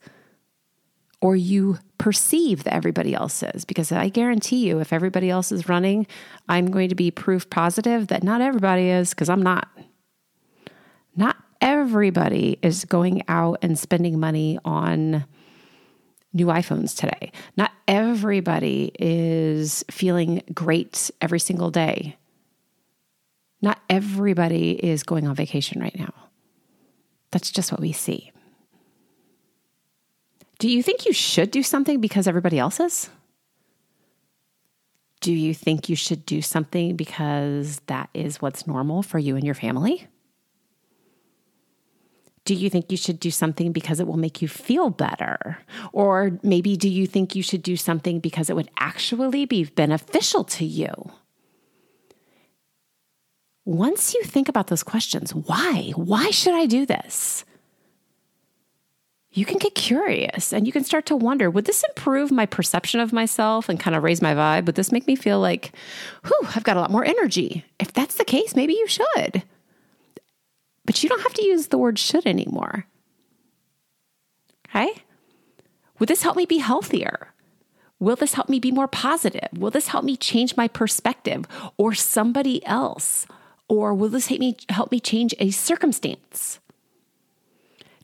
or 1.22 1.36
you 1.36 1.79
perceive 2.00 2.63
that 2.63 2.74
everybody 2.74 3.13
else 3.13 3.44
is. 3.44 3.63
Because 3.63 3.91
I 3.91 4.10
guarantee 4.10 4.68
you, 4.68 4.79
if 4.79 4.91
everybody 4.91 5.29
else 5.29 5.51
is 5.51 5.70
running, 5.70 6.08
I'm 6.48 6.72
going 6.72 6.89
to 6.89 6.96
be 6.96 7.12
proof 7.12 7.48
positive 7.51 8.08
that 8.08 8.24
not 8.24 8.41
everybody 8.41 8.89
is, 8.89 9.12
because 9.12 9.29
I'm 9.29 9.44
not. 9.44 9.68
Not 11.15 11.38
everybody 11.62 12.58
is 12.63 12.86
going 12.86 13.22
out 13.27 13.60
and 13.62 13.77
spending 13.77 14.20
money 14.20 14.58
on 14.65 15.25
new 16.34 16.48
iPhones 16.48 16.96
today. 16.96 17.32
Not 17.58 17.72
everybody 17.88 18.91
is 19.00 19.84
feeling 19.91 20.41
great 20.53 21.12
every 21.22 21.39
single 21.39 21.70
day. 21.70 22.15
Not 23.62 23.79
everybody 23.89 24.72
is 24.72 25.03
going 25.03 25.27
on 25.27 25.36
vacation 25.36 25.82
right 25.82 25.98
now. 25.98 26.13
That's 27.32 27.51
just 27.51 27.72
what 27.72 27.82
we 27.82 27.91
see. 27.91 28.32
Do 30.60 30.70
you 30.70 30.84
think 30.84 31.06
you 31.06 31.13
should 31.13 31.51
do 31.51 31.63
something 31.63 32.01
because 32.01 32.28
everybody 32.28 32.60
else 32.60 32.80
is? 32.80 33.10
Do 35.22 35.34
you 35.34 35.54
think 35.54 35.89
you 35.89 35.96
should 35.96 36.25
do 36.25 36.42
something 36.42 36.96
because 36.96 37.82
that 37.88 38.10
is 38.13 38.42
what's 38.42 38.68
normal 38.68 39.01
for 39.01 39.20
you 39.20 39.36
and 39.36 39.46
your 39.46 39.56
family? 39.56 40.08
Do 42.46 42.56
you 42.56 42.70
think 42.70 42.89
you 42.89 42.98
should 42.98 43.20
do 43.20 43.32
something 43.32 43.72
because 43.72 44.00
it 44.00 44.08
will 44.08 44.18
make 44.18 44.42
you 44.42 44.48
feel 44.48 44.89
better? 44.89 45.60
Or 45.94 46.39
maybe 46.42 46.75
do 46.75 46.89
you 46.89 47.06
think 47.06 47.36
you 47.36 47.44
should 47.44 47.63
do 47.63 47.78
something 47.78 48.20
because 48.20 48.50
it 48.50 48.56
would 48.56 48.72
actually 48.80 49.46
be 49.46 49.66
beneficial 49.66 50.44
to 50.46 50.66
you? 50.66 51.12
Once 53.66 54.13
you 54.13 54.24
think 54.24 54.50
about 54.50 54.68
those 54.68 54.84
questions, 54.84 55.36
why? 55.36 55.92
Why 55.96 56.32
should 56.32 56.56
I 56.56 56.66
do 56.66 56.86
this? 56.86 57.46
You 59.32 59.46
can 59.46 59.58
get 59.58 59.76
curious 59.76 60.52
and 60.52 60.66
you 60.66 60.74
can 60.74 60.84
start 60.84 61.06
to 61.06 61.16
wonder 61.16 61.50
would 61.50 61.66
this 61.66 61.84
improve 61.84 62.32
my 62.32 62.46
perception 62.46 63.00
of 63.00 63.14
myself 63.14 63.70
and 63.70 63.80
kind 63.80 63.96
of 63.96 64.04
raise 64.04 64.22
my 64.22 64.34
vibe? 64.34 64.66
Would 64.66 64.76
this 64.76 64.92
make 64.92 65.08
me 65.08 65.16
feel 65.16 65.40
like, 65.40 65.72
whew, 66.26 66.48
I've 66.56 66.64
got 66.64 66.78
a 66.78 66.82
lot 66.82 66.92
more 66.92 67.06
energy? 67.06 67.66
If 67.80 67.94
that's 67.94 68.16
the 68.16 68.26
case, 68.26 68.56
maybe 68.56 68.74
you 68.74 68.88
should. 68.88 69.44
But 70.86 71.04
you 71.04 71.10
don't 71.10 71.22
have 71.22 71.34
to 71.36 71.46
use 71.46 71.68
the 71.68 71.78
word 71.78 72.00
should 72.00 72.26
anymore. 72.26 72.88
Okay? 74.68 75.04
Would 76.00 76.10
this 76.10 76.24
help 76.24 76.36
me 76.36 76.46
be 76.46 76.58
healthier? 76.58 77.34
Will 78.00 78.16
this 78.16 78.34
help 78.34 78.50
me 78.50 78.60
be 78.60 78.72
more 78.72 78.88
positive? 78.88 79.50
Will 79.54 79.72
this 79.72 79.90
help 79.90 80.06
me 80.06 80.16
change 80.16 80.58
my 80.58 80.68
perspective 80.68 81.46
or 81.78 81.94
somebody 81.94 82.66
else? 82.66 83.28
Or 83.68 83.94
will 83.94 84.10
this 84.10 84.28
help 84.28 84.40
me, 84.40 84.58
help 84.70 84.92
me 84.92 85.00
change 85.00 85.36
a 85.38 85.52
circumstance? 85.52 86.60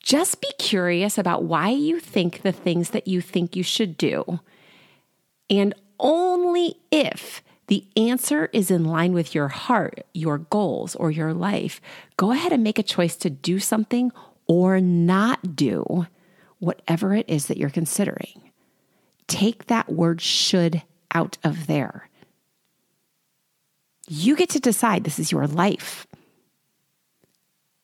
Just 0.05 0.39
be 0.39 0.51
curious 0.59 1.17
about 1.17 1.43
why 1.43 1.69
you 1.69 1.99
think 1.99 2.43
the 2.43 2.51
things 2.51 2.91
that 2.91 3.07
you 3.07 3.21
think 3.21 3.55
you 3.55 3.63
should 3.63 3.97
do. 3.97 4.39
And 5.49 5.73
only 5.99 6.75
if 6.91 7.43
the 7.67 7.87
answer 7.97 8.51
is 8.53 8.69
in 8.69 8.85
line 8.85 9.13
with 9.13 9.33
your 9.33 9.47
heart, 9.47 10.05
your 10.13 10.37
goals, 10.37 10.95
or 10.95 11.09
your 11.09 11.33
life, 11.33 11.81
go 12.17 12.31
ahead 12.31 12.53
and 12.53 12.63
make 12.63 12.77
a 12.77 12.83
choice 12.83 13.15
to 13.15 13.31
do 13.31 13.57
something 13.57 14.11
or 14.45 14.79
not 14.79 15.55
do 15.55 16.05
whatever 16.59 17.15
it 17.15 17.25
is 17.27 17.47
that 17.47 17.57
you're 17.57 17.71
considering. 17.71 18.51
Take 19.27 19.65
that 19.65 19.91
word 19.91 20.21
should 20.21 20.83
out 21.15 21.39
of 21.43 21.65
there. 21.65 22.09
You 24.07 24.35
get 24.35 24.51
to 24.51 24.59
decide 24.59 25.03
this 25.03 25.17
is 25.17 25.31
your 25.31 25.47
life. 25.47 26.05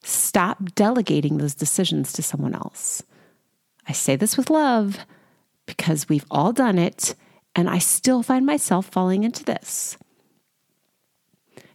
Stop 0.03 0.74
delegating 0.75 1.38
those 1.38 1.55
decisions 1.55 2.12
to 2.13 2.24
someone 2.24 2.55
else. 2.55 3.03
I 3.88 3.93
say 3.93 4.15
this 4.15 4.38
with 4.38 4.50
love 4.50 5.00
because 5.65 6.10
we've 6.10 6.25
all 6.31 6.53
done 6.53 6.77
it, 6.77 7.15
and 7.55 7.70
I 7.70 7.77
still 7.77 8.24
find 8.24 8.46
myself 8.46 8.88
falling 8.88 9.24
into 9.24 9.43
this. 9.43 9.98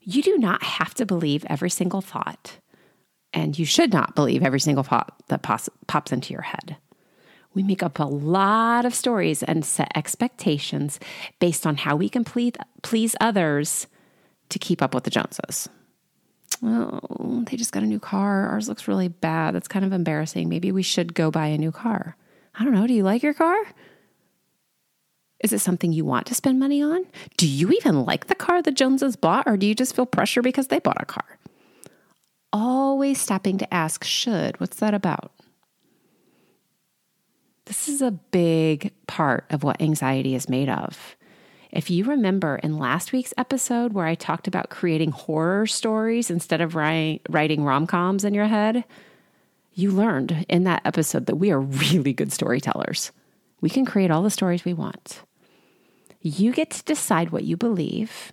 You 0.03 0.23
do 0.23 0.39
not 0.39 0.63
have 0.63 0.95
to 0.95 1.07
believe 1.07 1.45
every 1.49 1.71
single 1.71 2.01
thought, 2.01 2.59
and 3.33 3.59
you 3.59 3.65
should 3.65 3.93
not 3.93 4.15
believe 4.15 4.43
every 4.43 4.61
single 4.61 4.85
thought 4.85 5.15
that 5.29 5.43
pos- 5.43 5.69
pops 5.87 6.13
into 6.13 6.33
your 6.33 6.43
head. 6.43 6.77
We 7.55 7.63
make 7.63 7.83
up 7.83 7.99
a 7.99 8.05
lot 8.05 8.85
of 8.85 8.95
stories 8.95 9.43
and 9.43 9.65
set 9.65 9.91
expectations 9.97 11.01
based 11.41 11.67
on 11.67 11.77
how 11.77 11.97
we 11.97 12.09
can 12.09 12.23
please, 12.23 12.53
please 12.83 13.17
others 13.21 13.87
to 14.51 14.59
keep 14.59 14.83
up 14.83 14.95
with 14.95 15.05
the 15.05 15.11
Joneses 15.11 15.69
oh, 16.63 17.45
they 17.49 17.57
just 17.57 17.73
got 17.73 17.83
a 17.83 17.87
new 17.87 18.01
car. 18.01 18.49
Ours 18.49 18.69
looks 18.69 18.89
really 18.89 19.09
bad. 19.09 19.55
That's 19.55 19.69
kind 19.69 19.85
of 19.85 19.93
embarrassing. 19.93 20.49
Maybe 20.49 20.73
we 20.73 20.83
should 20.83 21.15
go 21.15 21.31
buy 21.31 21.47
a 21.47 21.59
new 21.59 21.73
car. 21.73 22.17
I 22.59 22.65
don't 22.65 22.75
know. 22.75 22.87
Do 22.87 22.95
you 22.95 23.03
like 23.03 23.23
your 23.23 23.35
car? 23.35 23.57
Is 25.41 25.53
it 25.53 25.61
something 25.61 25.93
you 25.93 26.05
want 26.05 26.27
to 26.27 26.35
spend 26.35 26.59
money 26.59 26.83
on? 26.83 27.05
Do 27.37 27.47
you 27.47 27.71
even 27.71 28.05
like 28.05 28.27
the 28.27 28.35
car 28.35 28.63
the 28.63 28.73
Joneses 28.73 29.17
bought, 29.17 29.47
or 29.47 29.57
do 29.57 29.67
you 29.67 29.75
just 29.75 29.95
feel 29.95 30.07
pressure 30.07 30.43
because 30.43 30.69
they 30.69 30.79
bought 30.79 31.03
a 31.03 31.07
car? 31.07 31.39
Always 32.53 33.21
stopping 33.21 33.59
to 33.59 33.75
ask, 33.75 34.03
should, 34.03 34.59
what's 34.61 34.79
that 34.79 34.95
about? 34.95 35.33
This 37.67 37.89
is 37.89 38.01
a 38.01 38.13
big 38.13 38.93
part 39.07 39.45
of 39.51 39.63
what 39.63 39.83
anxiety 39.83 40.35
is 40.35 40.49
made 40.49 40.69
of. 40.69 41.16
If 41.77 41.91
you 41.91 42.05
remember 42.05 42.57
in 42.57 42.79
last 42.79 43.13
week's 43.13 43.35
episode 43.37 43.93
where 43.93 44.07
I 44.07 44.15
talked 44.15 44.49
about 44.49 44.71
creating 44.71 45.11
horror 45.11 45.67
stories 45.67 46.31
instead 46.31 46.63
of 46.63 46.75
writing, 46.75 47.65
rom 47.65 47.87
coms 47.87 48.25
in 48.25 48.33
your 48.33 48.47
head, 48.47 48.83
you 49.75 49.91
learned 49.91 50.47
in 50.49 50.65
that 50.65 50.81
episode 50.87 51.27
that 51.27 51.37
we 51.37 51.51
are 51.51 51.61
really 51.61 52.15
good 52.15 52.33
storytellers. 52.33 53.13
We 53.61 53.69
can 53.69 53.85
create 53.85 54.11
all 54.11 54.23
the 54.23 54.31
stories 54.31 54.65
we 54.65 54.73
want. 54.73 55.21
You 56.23 56.51
get 56.55 56.71
to 56.71 56.85
decide 56.85 57.29
what 57.29 57.45
you 57.45 57.59
believe 57.59 58.33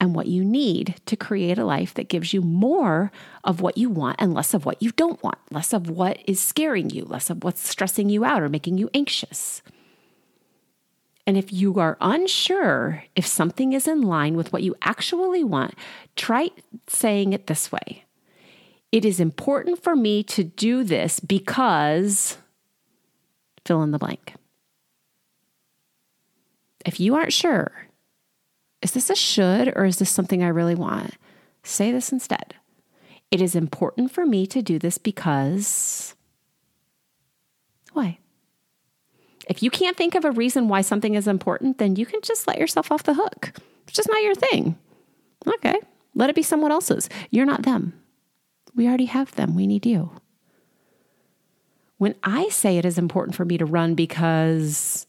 and 0.00 0.14
what 0.14 0.26
you 0.26 0.42
need 0.42 0.94
to 1.04 1.16
create 1.16 1.58
a 1.58 1.66
life 1.66 1.92
that 1.94 2.08
gives 2.08 2.32
you 2.32 2.40
more 2.40 3.12
of 3.44 3.60
what 3.60 3.76
you 3.76 3.90
want 3.90 4.16
and 4.18 4.32
less 4.32 4.54
of 4.54 4.64
what 4.64 4.82
you 4.82 4.90
don't 4.92 5.22
want, 5.22 5.36
less 5.50 5.74
of 5.74 5.90
what 5.90 6.18
is 6.24 6.40
scaring 6.40 6.88
you, 6.88 7.04
less 7.04 7.28
of 7.28 7.44
what's 7.44 7.68
stressing 7.68 8.08
you 8.08 8.24
out 8.24 8.40
or 8.40 8.48
making 8.48 8.78
you 8.78 8.88
anxious. 8.94 9.60
And 11.28 11.36
if 11.36 11.52
you 11.52 11.78
are 11.78 11.98
unsure 12.00 13.04
if 13.14 13.26
something 13.26 13.74
is 13.74 13.86
in 13.86 14.00
line 14.00 14.34
with 14.34 14.50
what 14.50 14.62
you 14.62 14.74
actually 14.80 15.44
want, 15.44 15.74
try 16.16 16.48
saying 16.86 17.34
it 17.34 17.48
this 17.48 17.70
way 17.70 18.04
It 18.90 19.04
is 19.04 19.20
important 19.20 19.82
for 19.82 19.94
me 19.94 20.22
to 20.22 20.42
do 20.42 20.84
this 20.84 21.20
because 21.20 22.38
fill 23.66 23.82
in 23.82 23.90
the 23.90 23.98
blank. 23.98 24.36
If 26.86 26.98
you 26.98 27.14
aren't 27.14 27.34
sure, 27.34 27.88
is 28.80 28.92
this 28.92 29.10
a 29.10 29.14
should 29.14 29.70
or 29.76 29.84
is 29.84 29.98
this 29.98 30.08
something 30.08 30.42
I 30.42 30.48
really 30.48 30.74
want? 30.74 31.12
Say 31.62 31.92
this 31.92 32.10
instead. 32.10 32.54
It 33.30 33.42
is 33.42 33.54
important 33.54 34.10
for 34.10 34.24
me 34.24 34.46
to 34.46 34.62
do 34.62 34.78
this 34.78 34.96
because. 34.96 36.14
Why? 37.92 38.18
If 39.48 39.62
you 39.62 39.70
can't 39.70 39.96
think 39.96 40.14
of 40.14 40.26
a 40.26 40.30
reason 40.30 40.68
why 40.68 40.82
something 40.82 41.14
is 41.14 41.26
important, 41.26 41.78
then 41.78 41.96
you 41.96 42.04
can 42.04 42.20
just 42.22 42.46
let 42.46 42.58
yourself 42.58 42.92
off 42.92 43.02
the 43.02 43.14
hook. 43.14 43.52
It's 43.84 43.96
just 43.96 44.08
not 44.10 44.22
your 44.22 44.34
thing. 44.34 44.78
Okay, 45.46 45.80
let 46.14 46.28
it 46.28 46.36
be 46.36 46.42
someone 46.42 46.70
else's. 46.70 47.08
You're 47.30 47.46
not 47.46 47.62
them. 47.62 47.98
We 48.74 48.86
already 48.86 49.06
have 49.06 49.34
them. 49.34 49.54
We 49.54 49.66
need 49.66 49.86
you. 49.86 50.10
When 51.96 52.14
I 52.22 52.50
say 52.50 52.76
it 52.76 52.84
is 52.84 52.98
important 52.98 53.34
for 53.34 53.46
me 53.46 53.56
to 53.58 53.64
run 53.64 53.94
because, 53.94 55.06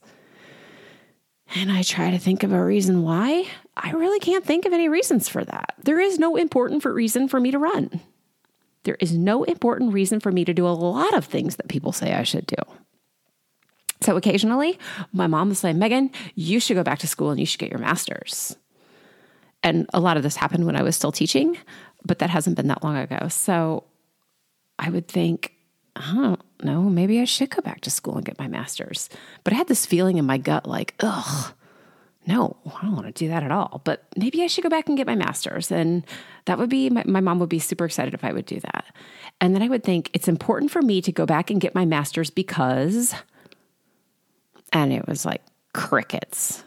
and 1.53 1.71
I 1.71 1.83
try 1.83 2.09
to 2.09 2.17
think 2.17 2.43
of 2.43 2.53
a 2.53 2.63
reason 2.63 3.03
why, 3.03 3.45
I 3.75 3.91
really 3.91 4.19
can't 4.19 4.45
think 4.45 4.65
of 4.65 4.73
any 4.73 4.87
reasons 4.87 5.27
for 5.27 5.43
that. 5.43 5.75
There 5.83 5.99
is 5.99 6.17
no 6.17 6.37
important 6.37 6.81
for 6.81 6.93
reason 6.93 7.27
for 7.27 7.39
me 7.39 7.51
to 7.51 7.59
run. 7.59 7.99
There 8.83 8.97
is 9.01 9.13
no 9.13 9.43
important 9.43 9.93
reason 9.93 10.19
for 10.19 10.31
me 10.31 10.45
to 10.45 10.53
do 10.53 10.65
a 10.65 10.69
lot 10.69 11.13
of 11.13 11.25
things 11.25 11.57
that 11.57 11.67
people 11.67 11.91
say 11.91 12.13
I 12.13 12.23
should 12.23 12.47
do. 12.47 12.55
So 14.01 14.15
occasionally, 14.15 14.79
my 15.11 15.27
mom 15.27 15.49
will 15.49 15.55
say, 15.55 15.73
Megan, 15.73 16.11
you 16.35 16.59
should 16.59 16.75
go 16.75 16.83
back 16.83 16.99
to 16.99 17.07
school 17.07 17.31
and 17.31 17.39
you 17.39 17.45
should 17.45 17.59
get 17.59 17.69
your 17.69 17.79
master's. 17.79 18.55
And 19.61 19.87
a 19.93 19.99
lot 19.99 20.17
of 20.17 20.23
this 20.23 20.37
happened 20.37 20.65
when 20.65 20.77
I 20.77 20.83
was 20.83 20.95
still 20.95 21.11
teaching, 21.11 21.57
but 22.05 22.19
that 22.19 22.29
hasn't 22.29 22.55
been 22.55 22.67
that 22.67 22.83
long 22.83 22.95
ago. 22.95 23.27
So 23.27 23.83
I 24.77 24.89
would 24.89 25.07
think, 25.07 25.53
I 25.97 26.13
don't 26.13 26.41
know, 26.63 26.83
maybe 26.83 27.19
I 27.19 27.25
should 27.25 27.49
go 27.49 27.61
back 27.61 27.81
to 27.81 27.91
school 27.91 28.15
and 28.15 28.25
get 28.25 28.39
my 28.39 28.47
master's. 28.47 29.09
But 29.43 29.51
I 29.51 29.57
had 29.57 29.67
this 29.67 29.85
feeling 29.85 30.17
in 30.17 30.25
my 30.25 30.37
gut 30.37 30.65
like, 30.65 30.95
ugh, 31.01 31.53
no, 32.25 32.55
I 32.65 32.83
don't 32.83 32.95
want 32.95 33.07
to 33.07 33.11
do 33.11 33.27
that 33.27 33.43
at 33.43 33.51
all. 33.51 33.81
But 33.83 34.05
maybe 34.15 34.43
I 34.43 34.47
should 34.47 34.63
go 34.63 34.69
back 34.69 34.87
and 34.87 34.97
get 34.97 35.07
my 35.07 35.15
master's. 35.15 35.71
And 35.71 36.05
that 36.45 36.57
would 36.57 36.69
be, 36.69 36.89
my, 36.89 37.03
my, 37.05 37.19
mom 37.19 37.39
would 37.39 37.49
be 37.49 37.59
super 37.59 37.85
excited 37.85 38.13
if 38.13 38.23
I 38.23 38.31
would 38.31 38.45
do 38.45 38.59
that. 38.61 38.85
And 39.41 39.53
then 39.53 39.61
I 39.61 39.67
would 39.67 39.83
think 39.83 40.09
it's 40.13 40.27
important 40.27 40.71
for 40.71 40.81
me 40.81 41.01
to 41.01 41.11
go 41.11 41.25
back 41.25 41.49
and 41.49 41.59
get 41.59 41.75
my 41.75 41.85
master's 41.85 42.29
because 42.29 43.13
and 44.71 44.93
it 44.93 45.07
was 45.07 45.25
like 45.25 45.41
crickets. 45.73 46.63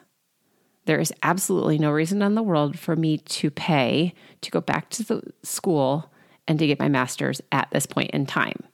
There 0.84 0.98
is 0.98 1.12
absolutely 1.22 1.78
no 1.78 1.90
reason 1.90 2.22
in 2.22 2.34
the 2.34 2.42
world 2.42 2.78
for 2.78 2.96
me 2.96 3.18
to 3.18 3.50
pay 3.50 4.14
to 4.40 4.50
go 4.50 4.60
back 4.60 4.90
to 4.90 5.04
the 5.04 5.22
school 5.42 6.12
and 6.48 6.58
to 6.58 6.66
get 6.66 6.80
my 6.80 6.88
master's 6.88 7.40
at 7.52 7.68
this 7.70 7.86
point 7.86 8.10
in 8.10 8.26
time. 8.26 8.64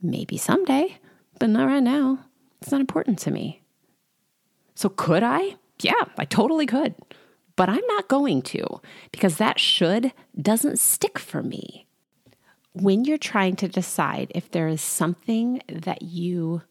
Maybe 0.00 0.38
someday, 0.38 0.96
but 1.38 1.50
not 1.50 1.66
right 1.66 1.82
now. 1.82 2.20
It's 2.62 2.72
not 2.72 2.80
important 2.80 3.18
to 3.20 3.30
me. 3.30 3.62
So, 4.74 4.88
could 4.88 5.22
I? 5.22 5.56
Yeah, 5.80 6.04
I 6.16 6.24
totally 6.24 6.66
could. 6.66 6.94
But 7.56 7.68
I'm 7.68 7.86
not 7.88 8.08
going 8.08 8.42
to 8.42 8.80
because 9.10 9.36
that 9.36 9.58
should 9.58 10.12
doesn't 10.40 10.78
stick 10.78 11.18
for 11.18 11.42
me. 11.42 11.86
When 12.72 13.04
you're 13.04 13.18
trying 13.18 13.56
to 13.56 13.68
decide 13.68 14.30
if 14.34 14.50
there 14.50 14.68
is 14.68 14.80
something 14.80 15.60
that 15.68 16.02
you 16.02 16.62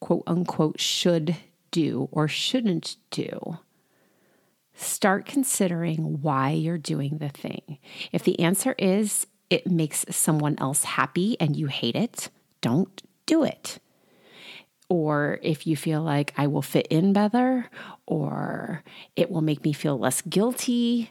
quote 0.00 0.22
unquote 0.26 0.80
should 0.80 1.36
do 1.70 2.08
or 2.12 2.28
shouldn't 2.28 2.96
do, 3.10 3.58
start 4.74 5.26
considering 5.26 6.22
why 6.22 6.50
you're 6.50 6.78
doing 6.78 7.18
the 7.18 7.28
thing. 7.28 7.78
If 8.12 8.22
the 8.22 8.38
answer 8.40 8.74
is 8.78 9.26
it 9.50 9.66
makes 9.66 10.04
someone 10.10 10.56
else 10.58 10.84
happy 10.84 11.36
and 11.40 11.56
you 11.56 11.66
hate 11.66 11.96
it, 11.96 12.30
don't 12.60 13.02
do 13.26 13.44
it. 13.44 13.78
Or 14.88 15.38
if 15.42 15.66
you 15.66 15.76
feel 15.76 16.02
like 16.02 16.32
I 16.36 16.46
will 16.46 16.62
fit 16.62 16.86
in 16.88 17.12
better 17.12 17.68
or 18.06 18.82
it 19.16 19.30
will 19.30 19.42
make 19.42 19.64
me 19.64 19.72
feel 19.72 19.98
less 19.98 20.22
guilty, 20.22 21.10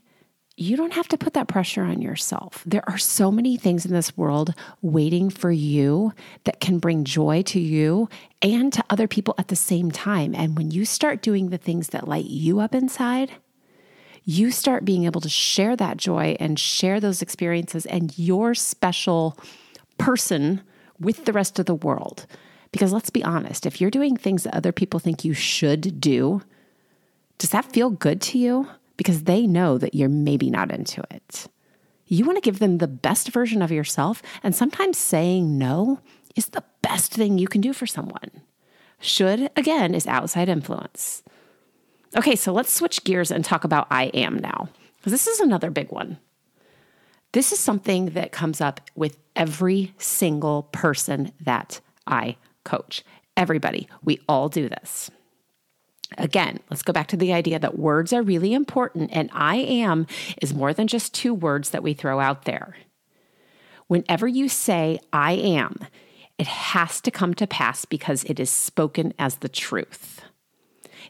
you 0.60 0.76
don't 0.76 0.94
have 0.94 1.08
to 1.10 1.18
put 1.18 1.34
that 1.34 1.48
pressure 1.48 1.84
on 1.84 2.02
yourself. 2.02 2.64
There 2.66 2.84
are 2.90 2.98
so 2.98 3.32
many 3.32 3.58
things 3.58 3.86
in 3.86 3.94
this 3.94 4.18
world 4.18 4.56
waiting 4.82 5.30
for 5.30 5.52
you 5.52 6.14
that 6.46 6.60
can 6.60 6.80
bring 6.80 7.04
joy 7.04 7.44
to 7.44 7.60
you 7.60 8.10
and 8.42 8.74
to 8.74 8.84
other 8.90 9.08
people 9.08 9.36
at 9.38 9.50
the 9.50 9.56
same 9.56 9.92
time. 9.92 10.34
And 10.34 10.58
when 10.58 10.72
you 10.72 10.84
start 10.84 11.22
doing 11.22 11.50
the 11.50 11.60
things 11.60 11.90
that 11.90 12.08
light 12.08 12.26
you 12.26 12.60
up 12.60 12.74
inside, 12.74 13.34
you 14.26 14.50
start 14.50 14.84
being 14.84 15.06
able 15.06 15.22
to 15.22 15.30
share 15.30 15.76
that 15.76 15.98
joy 15.98 16.36
and 16.40 16.60
share 16.60 17.00
those 17.00 17.22
experiences 17.22 17.86
and 17.86 18.18
your 18.18 18.56
special 18.56 19.38
person 20.00 20.62
with 21.00 21.26
the 21.26 21.34
rest 21.34 21.60
of 21.60 21.68
the 21.68 21.76
world 21.76 22.26
Because 22.72 22.92
let's 22.92 23.10
be 23.10 23.24
honest, 23.24 23.66
if 23.66 23.80
you're 23.80 23.92
doing 23.92 24.18
things 24.18 24.44
that 24.44 24.56
other 24.56 24.72
people 24.72 25.00
think 25.00 25.24
you 25.24 25.34
should 25.34 26.02
do, 26.02 26.42
does 27.38 27.52
that 27.52 27.72
feel 27.72 27.90
good 27.90 28.22
to 28.22 28.38
you? 28.38 28.68
Because 28.98 29.24
they 29.24 29.48
know 29.48 29.78
that 29.78 29.96
you're 29.96 30.10
maybe 30.10 30.50
not 30.50 30.72
into 30.72 31.04
it. 31.12 31.48
You 32.08 32.26
want 32.26 32.38
to 32.38 32.42
give 32.42 32.60
them 32.60 32.78
the 32.78 32.88
best 32.88 33.30
version 33.30 33.62
of 33.62 33.72
yourself, 33.72 34.22
and 34.44 34.56
sometimes 34.56 34.98
saying 34.98 35.58
no 35.58 36.00
is 36.36 36.48
the 36.48 36.64
best 36.82 37.14
thing 37.14 37.38
you 37.38 37.48
can 37.48 37.62
do 37.62 37.74
for 37.74 37.86
someone. 37.86 38.42
Should, 39.00 39.52
again, 39.56 39.94
is 39.94 40.08
outside 40.08 40.50
influence. 40.50 41.24
Okay, 42.16 42.36
so 42.36 42.52
let's 42.52 42.74
switch 42.74 43.04
gears 43.04 43.30
and 43.32 43.44
talk 43.44 43.64
about 43.64 43.88
I 43.92 44.06
am 44.06 44.40
now, 44.40 44.70
this 45.08 45.28
is 45.28 45.40
another 45.40 45.70
big 45.70 45.92
one. 45.92 46.18
This 47.32 47.52
is 47.52 47.60
something 47.60 48.08
that 48.08 48.32
comes 48.32 48.62
up 48.62 48.82
with 48.96 49.18
every 49.36 49.94
single 49.98 50.64
person 50.64 51.32
that 51.42 51.80
I 52.06 52.38
coach. 52.64 53.04
Everybody, 53.36 53.88
we 54.04 54.20
all 54.28 54.50
do 54.50 54.68
this. 54.68 55.10
Again, 56.18 56.60
let's 56.70 56.84
go 56.84 56.94
back 56.94 57.08
to 57.08 57.18
the 57.18 57.34
idea 57.34 57.60
that 57.60 57.78
words 57.78 58.14
are 58.14 58.22
really 58.22 58.54
important, 58.54 59.10
and 59.12 59.30
I 59.34 59.58
am 59.58 60.08
is 60.42 60.54
more 60.54 60.74
than 60.74 60.88
just 60.88 61.14
two 61.14 61.34
words 61.34 61.72
that 61.72 61.84
we 61.84 61.94
throw 61.94 62.20
out 62.20 62.46
there. 62.46 62.78
Whenever 63.88 64.28
you 64.28 64.48
say 64.48 65.00
I 65.12 65.34
am, 65.34 65.80
it 66.38 66.48
has 66.48 67.02
to 67.02 67.12
come 67.12 67.34
to 67.36 67.48
pass 67.48 67.84
because 67.86 68.24
it 68.26 68.40
is 68.40 68.50
spoken 68.50 69.14
as 69.20 69.38
the 69.38 69.50
truth. 69.50 70.22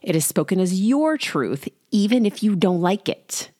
It 0.02 0.16
is 0.16 0.26
spoken 0.26 0.58
as 0.58 0.80
your 0.80 1.16
truth, 1.16 1.68
even 1.90 2.26
if 2.26 2.42
you 2.42 2.56
don't 2.56 2.80
like 2.80 3.08
it. 3.08 3.50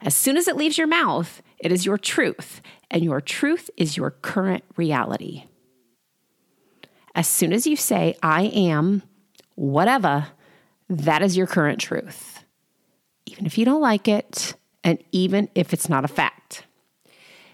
As 0.00 0.14
soon 0.14 0.36
as 0.36 0.48
it 0.48 0.56
leaves 0.56 0.78
your 0.78 0.88
mouth, 0.88 1.42
it 1.58 1.72
is 1.72 1.86
your 1.86 1.98
truth, 1.98 2.60
and 2.90 3.04
your 3.04 3.20
truth 3.20 3.70
is 3.76 3.96
your 3.96 4.10
current 4.10 4.64
reality. 4.76 5.44
As 7.14 7.28
soon 7.28 7.52
as 7.52 7.66
you 7.66 7.76
say, 7.76 8.16
I 8.22 8.44
am 8.44 9.02
whatever, 9.54 10.28
that 10.88 11.22
is 11.22 11.36
your 11.36 11.46
current 11.46 11.80
truth, 11.80 12.44
even 13.26 13.46
if 13.46 13.56
you 13.56 13.64
don't 13.64 13.80
like 13.80 14.08
it, 14.08 14.54
and 14.84 15.02
even 15.12 15.48
if 15.54 15.72
it's 15.72 15.88
not 15.88 16.04
a 16.04 16.08
fact. 16.08 16.64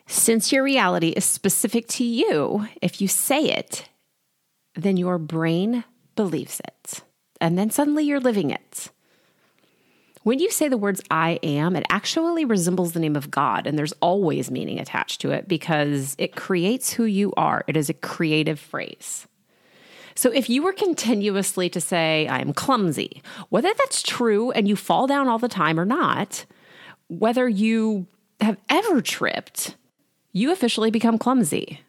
Since 0.06 0.52
your 0.52 0.62
reality 0.62 1.08
is 1.10 1.24
specific 1.24 1.86
to 1.88 2.04
you, 2.04 2.66
if 2.80 3.00
you 3.00 3.08
say 3.08 3.44
it, 3.50 3.88
then 4.74 4.96
your 4.96 5.18
brain 5.18 5.84
believes 6.16 6.60
it. 6.60 7.02
And 7.40 7.58
then 7.58 7.70
suddenly 7.70 8.04
you're 8.04 8.20
living 8.20 8.50
it. 8.50 8.90
When 10.22 10.38
you 10.40 10.50
say 10.50 10.68
the 10.68 10.76
words 10.76 11.00
I 11.10 11.38
am, 11.42 11.76
it 11.76 11.86
actually 11.90 12.44
resembles 12.44 12.92
the 12.92 13.00
name 13.00 13.16
of 13.16 13.30
God, 13.30 13.66
and 13.66 13.78
there's 13.78 13.92
always 14.00 14.50
meaning 14.50 14.78
attached 14.78 15.20
to 15.22 15.30
it 15.30 15.48
because 15.48 16.14
it 16.18 16.36
creates 16.36 16.92
who 16.92 17.04
you 17.04 17.32
are. 17.36 17.64
It 17.66 17.76
is 17.76 17.88
a 17.88 17.94
creative 17.94 18.58
phrase. 18.58 19.26
So 20.18 20.32
if 20.32 20.50
you 20.50 20.64
were 20.64 20.72
continuously 20.72 21.68
to 21.70 21.80
say, 21.80 22.26
I'm 22.28 22.52
clumsy, 22.52 23.22
whether 23.50 23.72
that's 23.78 24.02
true 24.02 24.50
and 24.50 24.66
you 24.66 24.74
fall 24.74 25.06
down 25.06 25.28
all 25.28 25.38
the 25.38 25.46
time 25.46 25.78
or 25.78 25.84
not, 25.84 26.44
whether 27.06 27.48
you 27.48 28.08
have 28.40 28.56
ever 28.68 29.00
tripped, 29.00 29.76
you 30.32 30.50
officially 30.50 30.90
become 30.90 31.18
clumsy. 31.18 31.82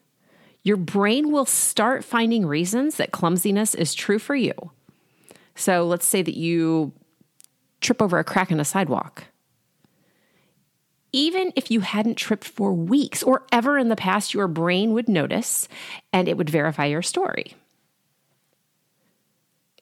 Your 0.62 0.78
brain 0.78 1.32
will 1.32 1.48
start 1.48 2.06
finding 2.06 2.46
reasons 2.46 2.98
that 2.98 3.12
clumsiness 3.12 3.74
is 3.74 3.96
true 3.96 4.20
for 4.20 4.36
you. 4.36 4.54
So 5.56 5.88
let's 5.88 6.06
say 6.06 6.22
that 6.22 6.38
you 6.38 6.94
trip 7.82 8.00
over 8.00 8.20
a 8.20 8.24
crack 8.24 8.52
in 8.52 8.60
a 8.60 8.64
sidewalk. 8.64 9.24
Even 11.12 11.52
if 11.56 11.72
you 11.72 11.80
hadn't 11.80 12.14
tripped 12.14 12.48
for 12.48 12.74
weeks 12.74 13.24
or 13.24 13.48
ever 13.52 13.80
in 13.80 13.90
the 13.90 13.96
past, 13.96 14.36
your 14.36 14.48
brain 14.48 14.94
would 14.94 15.10
notice 15.10 15.68
and 16.14 16.28
it 16.28 16.38
would 16.38 16.52
verify 16.52 16.86
your 16.86 17.02
story. 17.02 17.56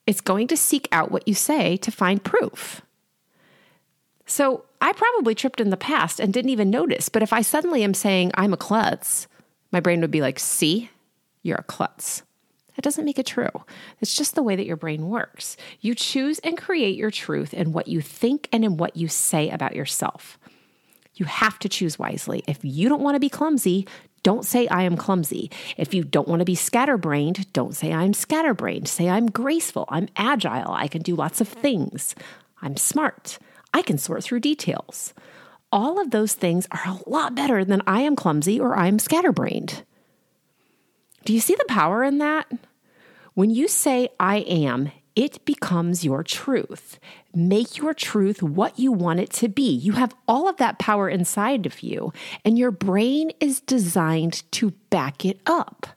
It's 0.07 0.21
going 0.21 0.47
to 0.47 0.57
seek 0.57 0.87
out 0.91 1.11
what 1.11 1.27
you 1.27 1.35
say 1.35 1.77
to 1.77 1.91
find 1.91 2.23
proof. 2.23 2.81
So 4.25 4.65
I 4.81 4.93
probably 4.93 5.35
tripped 5.35 5.61
in 5.61 5.69
the 5.69 5.77
past 5.77 6.19
and 6.19 6.33
didn't 6.33 6.51
even 6.51 6.69
notice, 6.69 7.09
but 7.09 7.21
if 7.21 7.31
I 7.31 7.41
suddenly 7.41 7.83
am 7.83 7.93
saying 7.93 8.31
I'm 8.33 8.53
a 8.53 8.57
klutz, 8.57 9.27
my 9.71 9.79
brain 9.79 10.01
would 10.01 10.11
be 10.11 10.21
like, 10.21 10.39
see, 10.39 10.89
you're 11.43 11.57
a 11.57 11.63
klutz. 11.63 12.23
That 12.75 12.83
doesn't 12.83 13.05
make 13.05 13.17
it 13.17 13.25
true. 13.25 13.49
It's 14.01 14.15
just 14.15 14.35
the 14.35 14.43
way 14.43 14.55
that 14.55 14.67
your 14.67 14.75
brain 14.75 15.09
works. 15.09 15.57
You 15.81 15.95
choose 15.95 16.39
and 16.39 16.57
create 16.57 16.95
your 16.95 17.09
truth 17.09 17.53
in 17.53 17.73
what 17.73 17.87
you 17.87 18.01
think 18.01 18.47
and 18.51 18.63
in 18.63 18.77
what 18.77 18.95
you 18.95 19.07
say 19.07 19.49
about 19.49 19.75
yourself. 19.75 20.37
You 21.15 21.25
have 21.25 21.57
to 21.59 21.69
choose 21.69 21.97
wisely. 21.97 22.43
If 22.47 22.59
you 22.63 22.87
don't 22.87 23.01
want 23.01 23.15
to 23.15 23.19
be 23.19 23.29
clumsy, 23.29 23.87
don't 24.23 24.45
say 24.45 24.67
I 24.67 24.83
am 24.83 24.97
clumsy. 24.97 25.49
If 25.77 25.93
you 25.93 26.03
don't 26.03 26.27
want 26.27 26.39
to 26.39 26.45
be 26.45 26.55
scatterbrained, 26.55 27.51
don't 27.53 27.75
say 27.75 27.93
I'm 27.93 28.13
scatterbrained. 28.13 28.87
Say 28.87 29.09
I'm 29.09 29.27
graceful, 29.27 29.85
I'm 29.89 30.09
agile, 30.15 30.71
I 30.71 30.87
can 30.87 31.01
do 31.01 31.15
lots 31.15 31.41
of 31.41 31.47
things. 31.47 32.15
I'm 32.61 32.77
smart, 32.77 33.39
I 33.73 33.81
can 33.81 33.97
sort 33.97 34.23
through 34.23 34.41
details. 34.41 35.13
All 35.71 35.99
of 35.99 36.11
those 36.11 36.33
things 36.33 36.67
are 36.71 36.83
a 36.85 37.09
lot 37.09 37.35
better 37.35 37.65
than 37.65 37.81
I 37.85 38.01
am 38.01 38.15
clumsy 38.15 38.59
or 38.59 38.77
I'm 38.77 38.99
scatterbrained. 38.99 39.83
Do 41.25 41.33
you 41.33 41.41
see 41.41 41.55
the 41.55 41.65
power 41.67 42.03
in 42.03 42.19
that? 42.19 42.49
When 43.33 43.49
you 43.49 43.67
say, 43.67 44.09
I 44.19 44.37
am, 44.37 44.91
it 45.17 45.43
becomes 45.45 46.05
your 46.05 46.21
truth. 46.21 46.99
Make 47.33 47.75
your 47.75 47.95
truth 47.95 48.43
what 48.43 48.77
you 48.77 48.91
want 48.91 49.19
it 49.19 49.31
to 49.31 49.49
be. 49.49 49.67
You 49.67 49.93
have 49.93 50.15
all 50.27 50.47
of 50.47 50.57
that 50.57 50.77
power 50.77 51.09
inside 51.09 51.65
of 51.65 51.81
you, 51.81 52.13
and 52.45 52.55
your 52.55 52.69
brain 52.69 53.31
is 53.39 53.59
designed 53.59 54.43
to 54.51 54.71
back 54.91 55.25
it 55.25 55.39
up. 55.47 55.87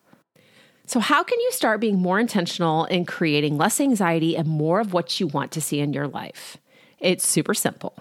So, 0.87 1.01
how 1.01 1.23
can 1.23 1.39
you 1.39 1.53
start 1.53 1.83
being 1.83 2.01
more 2.01 2.19
intentional 2.19 2.87
in 2.87 3.05
creating 3.05 3.59
less 3.59 3.79
anxiety 3.79 4.39
and 4.39 4.49
more 4.49 4.81
of 4.81 4.95
what 4.95 5.21
you 5.21 5.27
want 5.27 5.53
to 5.53 5.61
see 5.61 5.81
in 5.81 5.93
your 5.93 6.09
life? 6.09 6.57
It's 6.99 7.27
super 7.27 7.53
simple. 7.53 7.95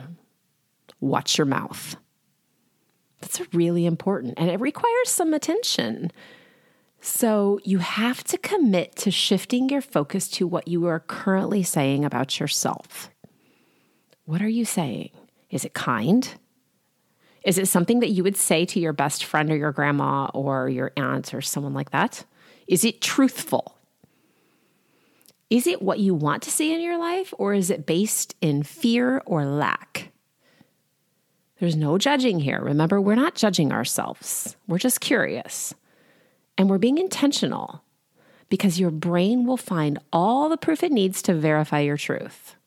Watch 1.01 1.37
your 1.37 1.45
mouth. 1.45 1.97
That's 3.19 3.41
really 3.53 3.85
important, 3.85 4.35
and 4.37 4.49
it 4.49 4.61
requires 4.61 5.09
some 5.09 5.33
attention. 5.33 6.13
So 7.01 7.59
you 7.63 7.77
have 7.79 8.23
to 8.25 8.37
commit 8.37 8.95
to 8.97 9.11
shifting 9.11 9.69
your 9.69 9.81
focus 9.81 10.27
to 10.31 10.47
what 10.47 10.67
you 10.67 10.85
are 10.87 10.99
currently 10.99 11.63
saying 11.63 12.03
about 12.03 12.39
yourself. 12.39 13.09
What 14.25 14.41
are 14.41 14.49
you 14.49 14.65
saying? 14.65 15.11
Is 15.49 15.65
it 15.65 15.73
kind? 15.73 16.31
Is 17.43 17.57
it 17.57 17.67
something 17.67 17.99
that 18.01 18.09
you 18.09 18.23
would 18.23 18.37
say 18.37 18.65
to 18.65 18.79
your 18.79 18.93
best 18.93 19.23
friend 19.23 19.49
or 19.49 19.55
your 19.55 19.71
grandma 19.71 20.25
or 20.33 20.69
your 20.69 20.91
aunt 20.97 21.33
or 21.33 21.41
someone 21.41 21.73
like 21.73 21.91
that? 21.91 22.25
Is 22.67 22.83
it 22.83 23.01
truthful? 23.01 23.75
Is 25.49 25.65
it 25.65 25.81
what 25.81 25.99
you 25.99 26.13
want 26.13 26.43
to 26.43 26.51
see 26.51 26.73
in 26.73 26.81
your 26.81 26.99
life 26.99 27.33
or 27.37 27.53
is 27.53 27.71
it 27.71 27.85
based 27.85 28.35
in 28.41 28.61
fear 28.61 29.23
or 29.25 29.45
lack? 29.45 30.11
There's 31.59 31.75
no 31.75 31.97
judging 31.97 32.39
here. 32.39 32.61
Remember, 32.61 33.01
we're 33.01 33.15
not 33.15 33.35
judging 33.35 33.71
ourselves, 33.71 34.55
we're 34.67 34.77
just 34.77 35.01
curious. 35.01 35.73
And 36.59 36.69
we're 36.69 36.77
being 36.77 36.97
intentional 36.97 37.85
because 38.49 38.81
your 38.81 38.91
brain 38.91 39.45
will 39.45 39.55
find 39.55 39.97
all 40.11 40.49
the 40.49 40.57
proof 40.57 40.83
it 40.83 40.91
needs 40.91 41.21
to 41.21 41.33
verify 41.33 41.79
your 41.79 41.95
truth. 41.95 42.57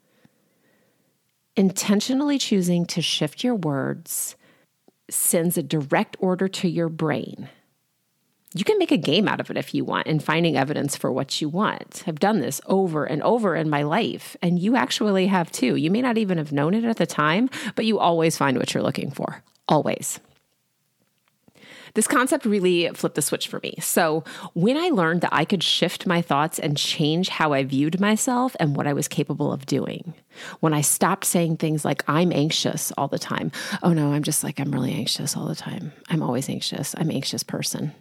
Intentionally 1.56 2.38
choosing 2.38 2.86
to 2.86 3.02
shift 3.02 3.44
your 3.44 3.54
words 3.54 4.34
sends 5.10 5.58
a 5.58 5.62
direct 5.62 6.16
order 6.20 6.48
to 6.48 6.68
your 6.68 6.88
brain. 6.88 7.50
You 8.54 8.64
can 8.64 8.78
make 8.78 8.92
a 8.92 8.96
game 8.96 9.28
out 9.28 9.40
of 9.40 9.50
it 9.50 9.58
if 9.58 9.74
you 9.74 9.84
want 9.84 10.06
in 10.06 10.20
finding 10.20 10.56
evidence 10.56 10.96
for 10.96 11.12
what 11.12 11.42
you 11.42 11.50
want. 11.50 12.02
I've 12.06 12.18
done 12.18 12.40
this 12.40 12.62
over 12.64 13.04
and 13.04 13.22
over 13.22 13.54
in 13.54 13.68
my 13.68 13.82
life, 13.82 14.38
and 14.40 14.58
you 14.58 14.74
actually 14.74 15.26
have 15.26 15.52
too. 15.52 15.76
You 15.76 15.90
may 15.90 16.00
not 16.00 16.16
even 16.16 16.38
have 16.38 16.50
known 16.50 16.72
it 16.72 16.84
at 16.84 16.96
the 16.96 17.06
time, 17.06 17.50
but 17.74 17.84
you 17.84 17.98
always 17.98 18.38
find 18.38 18.56
what 18.56 18.72
you're 18.72 18.82
looking 18.82 19.10
for. 19.10 19.42
Always. 19.68 20.18
This 21.94 22.06
concept 22.06 22.44
really 22.44 22.88
flipped 22.94 23.16
the 23.16 23.22
switch 23.22 23.48
for 23.48 23.60
me. 23.62 23.74
So, 23.80 24.24
when 24.54 24.76
I 24.76 24.88
learned 24.88 25.20
that 25.22 25.32
I 25.32 25.44
could 25.44 25.62
shift 25.62 26.06
my 26.06 26.22
thoughts 26.22 26.58
and 26.58 26.76
change 26.76 27.28
how 27.28 27.52
I 27.52 27.64
viewed 27.64 28.00
myself 28.00 28.56
and 28.58 28.76
what 28.76 28.86
I 28.86 28.92
was 28.92 29.08
capable 29.08 29.52
of 29.52 29.66
doing, 29.66 30.14
when 30.60 30.72
I 30.72 30.80
stopped 30.80 31.24
saying 31.24 31.56
things 31.56 31.84
like, 31.84 32.02
I'm 32.08 32.32
anxious 32.32 32.92
all 32.96 33.08
the 33.08 33.18
time. 33.18 33.52
Oh 33.82 33.92
no, 33.92 34.12
I'm 34.12 34.22
just 34.22 34.42
like, 34.42 34.58
I'm 34.58 34.70
really 34.70 34.92
anxious 34.92 35.36
all 35.36 35.46
the 35.46 35.54
time. 35.54 35.92
I'm 36.08 36.22
always 36.22 36.48
anxious. 36.48 36.94
I'm 36.96 37.10
an 37.10 37.16
anxious 37.16 37.42
person. 37.42 37.92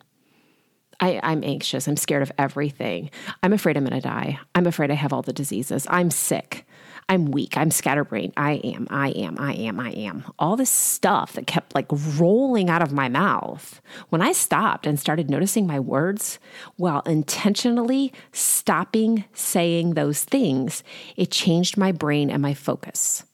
I, 1.02 1.20
am 1.24 1.44
anxious. 1.44 1.88
I'm 1.88 1.98
scared 1.98 2.22
of 2.22 2.32
everything. 2.38 3.10
I'm 3.42 3.54
afraid 3.54 3.76
I'm 3.76 3.86
going 3.86 4.00
to 4.00 4.08
die. 4.08 4.40
I'm 4.54 4.68
afraid 4.68 4.92
I 4.92 4.96
have 4.96 5.12
all 5.12 5.24
the 5.24 5.34
diseases. 5.34 5.88
I'm 5.90 6.12
sick. 6.12 6.66
I'm 7.12 7.26
weak. 7.26 7.58
I'm 7.58 7.72
scatterbrained. 7.72 8.32
I 8.38 8.54
am, 8.64 8.88
I 8.90 9.10
am, 9.10 9.38
I 9.38 9.52
am, 9.52 9.82
I 9.82 9.90
am. 9.90 10.24
All 10.40 10.56
this 10.56 10.70
stuff 10.70 11.34
that 11.34 11.46
kept 11.46 11.76
like 11.76 11.88
rolling 12.18 12.70
out 12.70 12.82
of 12.82 12.94
my 12.94 13.10
mouth. 13.10 13.82
When 14.08 14.22
I 14.22 14.32
stopped 14.32 14.88
and 14.88 14.98
started 14.98 15.30
noticing 15.30 15.68
my 15.68 15.78
words 15.78 16.40
while 16.78 17.02
intentionally 17.02 18.14
stopping 18.32 19.26
saying 19.34 19.96
those 19.96 20.24
things, 20.24 20.86
it 21.18 21.32
changed 21.32 21.76
my 21.76 21.92
brain 21.92 22.30
and 22.30 22.42
my 22.42 22.54
focus. 22.54 23.26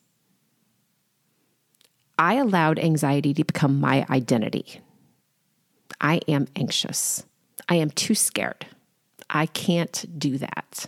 I 2.18 2.34
allowed 2.38 2.80
anxiety 2.80 3.32
to 3.36 3.44
become 3.44 3.80
my 3.80 4.08
identity. 4.10 4.82
I 6.02 6.22
am 6.28 6.48
anxious. 6.56 7.28
I 7.70 7.76
am 7.76 7.92
too 7.92 8.16
scared. 8.16 8.66
I 9.30 9.46
can't 9.46 10.04
do 10.18 10.40
that. 10.40 10.88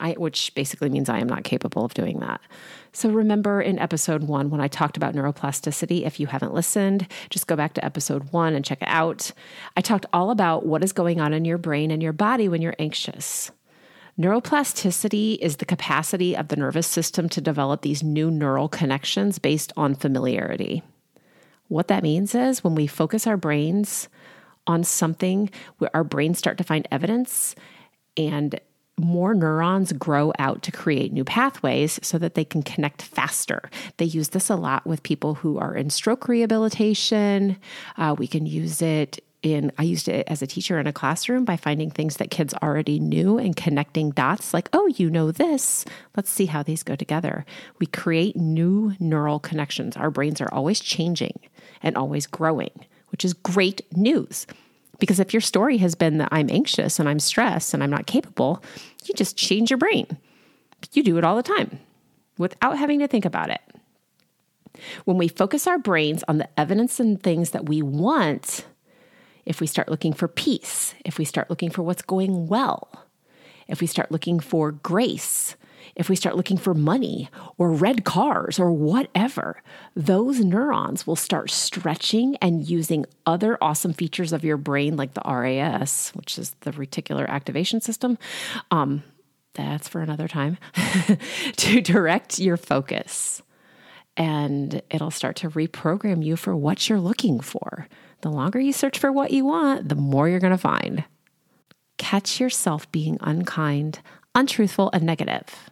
I, 0.00 0.12
which 0.12 0.54
basically 0.54 0.88
means 0.88 1.08
I 1.08 1.18
am 1.18 1.28
not 1.28 1.44
capable 1.44 1.84
of 1.84 1.94
doing 1.94 2.20
that. 2.20 2.40
So 2.92 3.10
remember 3.10 3.60
in 3.60 3.78
episode 3.78 4.24
one 4.24 4.50
when 4.50 4.60
I 4.60 4.68
talked 4.68 4.96
about 4.96 5.14
neuroplasticity, 5.14 6.06
if 6.06 6.18
you 6.18 6.26
haven't 6.26 6.54
listened, 6.54 7.06
just 7.30 7.46
go 7.46 7.56
back 7.56 7.74
to 7.74 7.84
episode 7.84 8.32
one 8.32 8.54
and 8.54 8.64
check 8.64 8.82
it 8.82 8.88
out. 8.88 9.32
I 9.76 9.80
talked 9.80 10.06
all 10.12 10.30
about 10.30 10.64
what 10.64 10.82
is 10.82 10.92
going 10.92 11.20
on 11.20 11.32
in 11.32 11.44
your 11.44 11.58
brain 11.58 11.90
and 11.90 12.02
your 12.02 12.12
body 12.12 12.48
when 12.48 12.62
you're 12.62 12.76
anxious. 12.78 13.50
Neuroplasticity 14.18 15.36
is 15.42 15.56
the 15.56 15.66
capacity 15.66 16.34
of 16.34 16.48
the 16.48 16.56
nervous 16.56 16.86
system 16.86 17.28
to 17.28 17.40
develop 17.40 17.82
these 17.82 18.02
new 18.02 18.30
neural 18.30 18.68
connections 18.68 19.38
based 19.38 19.74
on 19.76 19.94
familiarity. 19.94 20.82
What 21.68 21.88
that 21.88 22.02
means 22.02 22.34
is 22.34 22.64
when 22.64 22.74
we 22.74 22.86
focus 22.86 23.26
our 23.26 23.36
brains 23.36 24.08
on 24.66 24.84
something, 24.84 25.50
our 25.92 26.04
brains 26.04 26.38
start 26.38 26.56
to 26.58 26.64
find 26.64 26.88
evidence 26.90 27.54
and 28.16 28.58
more 28.98 29.34
neurons 29.34 29.92
grow 29.92 30.32
out 30.38 30.62
to 30.62 30.72
create 30.72 31.12
new 31.12 31.24
pathways 31.24 32.00
so 32.02 32.18
that 32.18 32.34
they 32.34 32.44
can 32.44 32.62
connect 32.62 33.02
faster. 33.02 33.70
They 33.98 34.06
use 34.06 34.30
this 34.30 34.48
a 34.48 34.56
lot 34.56 34.86
with 34.86 35.02
people 35.02 35.34
who 35.34 35.58
are 35.58 35.74
in 35.74 35.90
stroke 35.90 36.28
rehabilitation. 36.28 37.58
Uh, 37.96 38.14
we 38.18 38.26
can 38.26 38.46
use 38.46 38.80
it 38.80 39.22
in, 39.42 39.70
I 39.78 39.82
used 39.82 40.08
it 40.08 40.26
as 40.28 40.42
a 40.42 40.46
teacher 40.46 40.78
in 40.80 40.86
a 40.86 40.92
classroom 40.92 41.44
by 41.44 41.56
finding 41.56 41.90
things 41.90 42.16
that 42.16 42.30
kids 42.30 42.54
already 42.54 42.98
knew 42.98 43.38
and 43.38 43.54
connecting 43.54 44.10
dots 44.10 44.52
like, 44.54 44.68
oh, 44.72 44.86
you 44.96 45.10
know 45.10 45.30
this. 45.30 45.84
Let's 46.16 46.30
see 46.30 46.46
how 46.46 46.62
these 46.62 46.82
go 46.82 46.96
together. 46.96 47.44
We 47.78 47.86
create 47.86 48.36
new 48.36 48.94
neural 48.98 49.38
connections. 49.38 49.96
Our 49.96 50.10
brains 50.10 50.40
are 50.40 50.52
always 50.52 50.80
changing 50.80 51.38
and 51.82 51.96
always 51.96 52.26
growing, 52.26 52.72
which 53.10 53.24
is 53.24 53.34
great 53.34 53.82
news. 53.96 54.46
Because 54.98 55.20
if 55.20 55.32
your 55.32 55.40
story 55.40 55.78
has 55.78 55.94
been 55.94 56.18
that 56.18 56.28
I'm 56.32 56.48
anxious 56.50 56.98
and 56.98 57.08
I'm 57.08 57.18
stressed 57.18 57.74
and 57.74 57.82
I'm 57.82 57.90
not 57.90 58.06
capable, 58.06 58.62
you 59.04 59.14
just 59.14 59.36
change 59.36 59.70
your 59.70 59.78
brain. 59.78 60.06
You 60.92 61.02
do 61.02 61.18
it 61.18 61.24
all 61.24 61.36
the 61.36 61.42
time 61.42 61.78
without 62.38 62.78
having 62.78 63.00
to 63.00 63.08
think 63.08 63.24
about 63.24 63.50
it. 63.50 63.60
When 65.04 65.16
we 65.16 65.28
focus 65.28 65.66
our 65.66 65.78
brains 65.78 66.22
on 66.28 66.38
the 66.38 66.48
evidence 66.58 67.00
and 67.00 67.22
things 67.22 67.50
that 67.50 67.68
we 67.68 67.82
want, 67.82 68.66
if 69.44 69.60
we 69.60 69.66
start 69.66 69.88
looking 69.88 70.12
for 70.12 70.28
peace, 70.28 70.94
if 71.04 71.18
we 71.18 71.24
start 71.24 71.48
looking 71.50 71.70
for 71.70 71.82
what's 71.82 72.02
going 72.02 72.46
well, 72.46 72.88
if 73.68 73.80
we 73.80 73.86
start 73.86 74.12
looking 74.12 74.40
for 74.40 74.72
grace, 74.72 75.56
if 75.94 76.08
we 76.08 76.16
start 76.16 76.36
looking 76.36 76.56
for 76.56 76.74
money 76.74 77.28
or 77.58 77.70
red 77.70 78.04
cars 78.04 78.58
or 78.58 78.72
whatever, 78.72 79.62
those 79.94 80.40
neurons 80.40 81.06
will 81.06 81.16
start 81.16 81.50
stretching 81.50 82.36
and 82.36 82.68
using 82.68 83.06
other 83.24 83.56
awesome 83.62 83.92
features 83.92 84.32
of 84.32 84.44
your 84.44 84.56
brain, 84.56 84.96
like 84.96 85.14
the 85.14 85.22
RAS, 85.24 86.10
which 86.14 86.38
is 86.38 86.56
the 86.60 86.72
reticular 86.72 87.28
activation 87.28 87.80
system. 87.80 88.18
Um, 88.70 89.02
that's 89.54 89.88
for 89.88 90.00
another 90.00 90.28
time 90.28 90.58
to 91.56 91.80
direct 91.80 92.38
your 92.38 92.56
focus. 92.56 93.42
And 94.16 94.82
it'll 94.90 95.10
start 95.10 95.36
to 95.36 95.50
reprogram 95.50 96.24
you 96.24 96.36
for 96.36 96.56
what 96.56 96.88
you're 96.88 97.00
looking 97.00 97.40
for. 97.40 97.86
The 98.22 98.30
longer 98.30 98.58
you 98.58 98.72
search 98.72 98.98
for 98.98 99.12
what 99.12 99.30
you 99.30 99.44
want, 99.44 99.88
the 99.88 99.94
more 99.94 100.28
you're 100.28 100.40
going 100.40 100.52
to 100.52 100.58
find. 100.58 101.04
Catch 101.98 102.40
yourself 102.40 102.90
being 102.92 103.18
unkind, 103.20 104.00
untruthful, 104.34 104.90
and 104.92 105.04
negative 105.04 105.70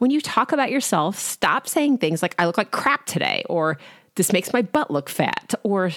when 0.00 0.10
you 0.10 0.20
talk 0.22 0.50
about 0.50 0.70
yourself, 0.70 1.18
stop 1.18 1.68
saying 1.68 1.98
things 1.98 2.22
like, 2.22 2.34
I 2.38 2.46
look 2.46 2.56
like 2.56 2.70
crap 2.70 3.04
today, 3.04 3.44
or 3.50 3.76
this 4.14 4.32
makes 4.32 4.50
my 4.50 4.62
butt 4.62 4.90
look 4.90 5.10
fat, 5.10 5.52
or 5.62 5.90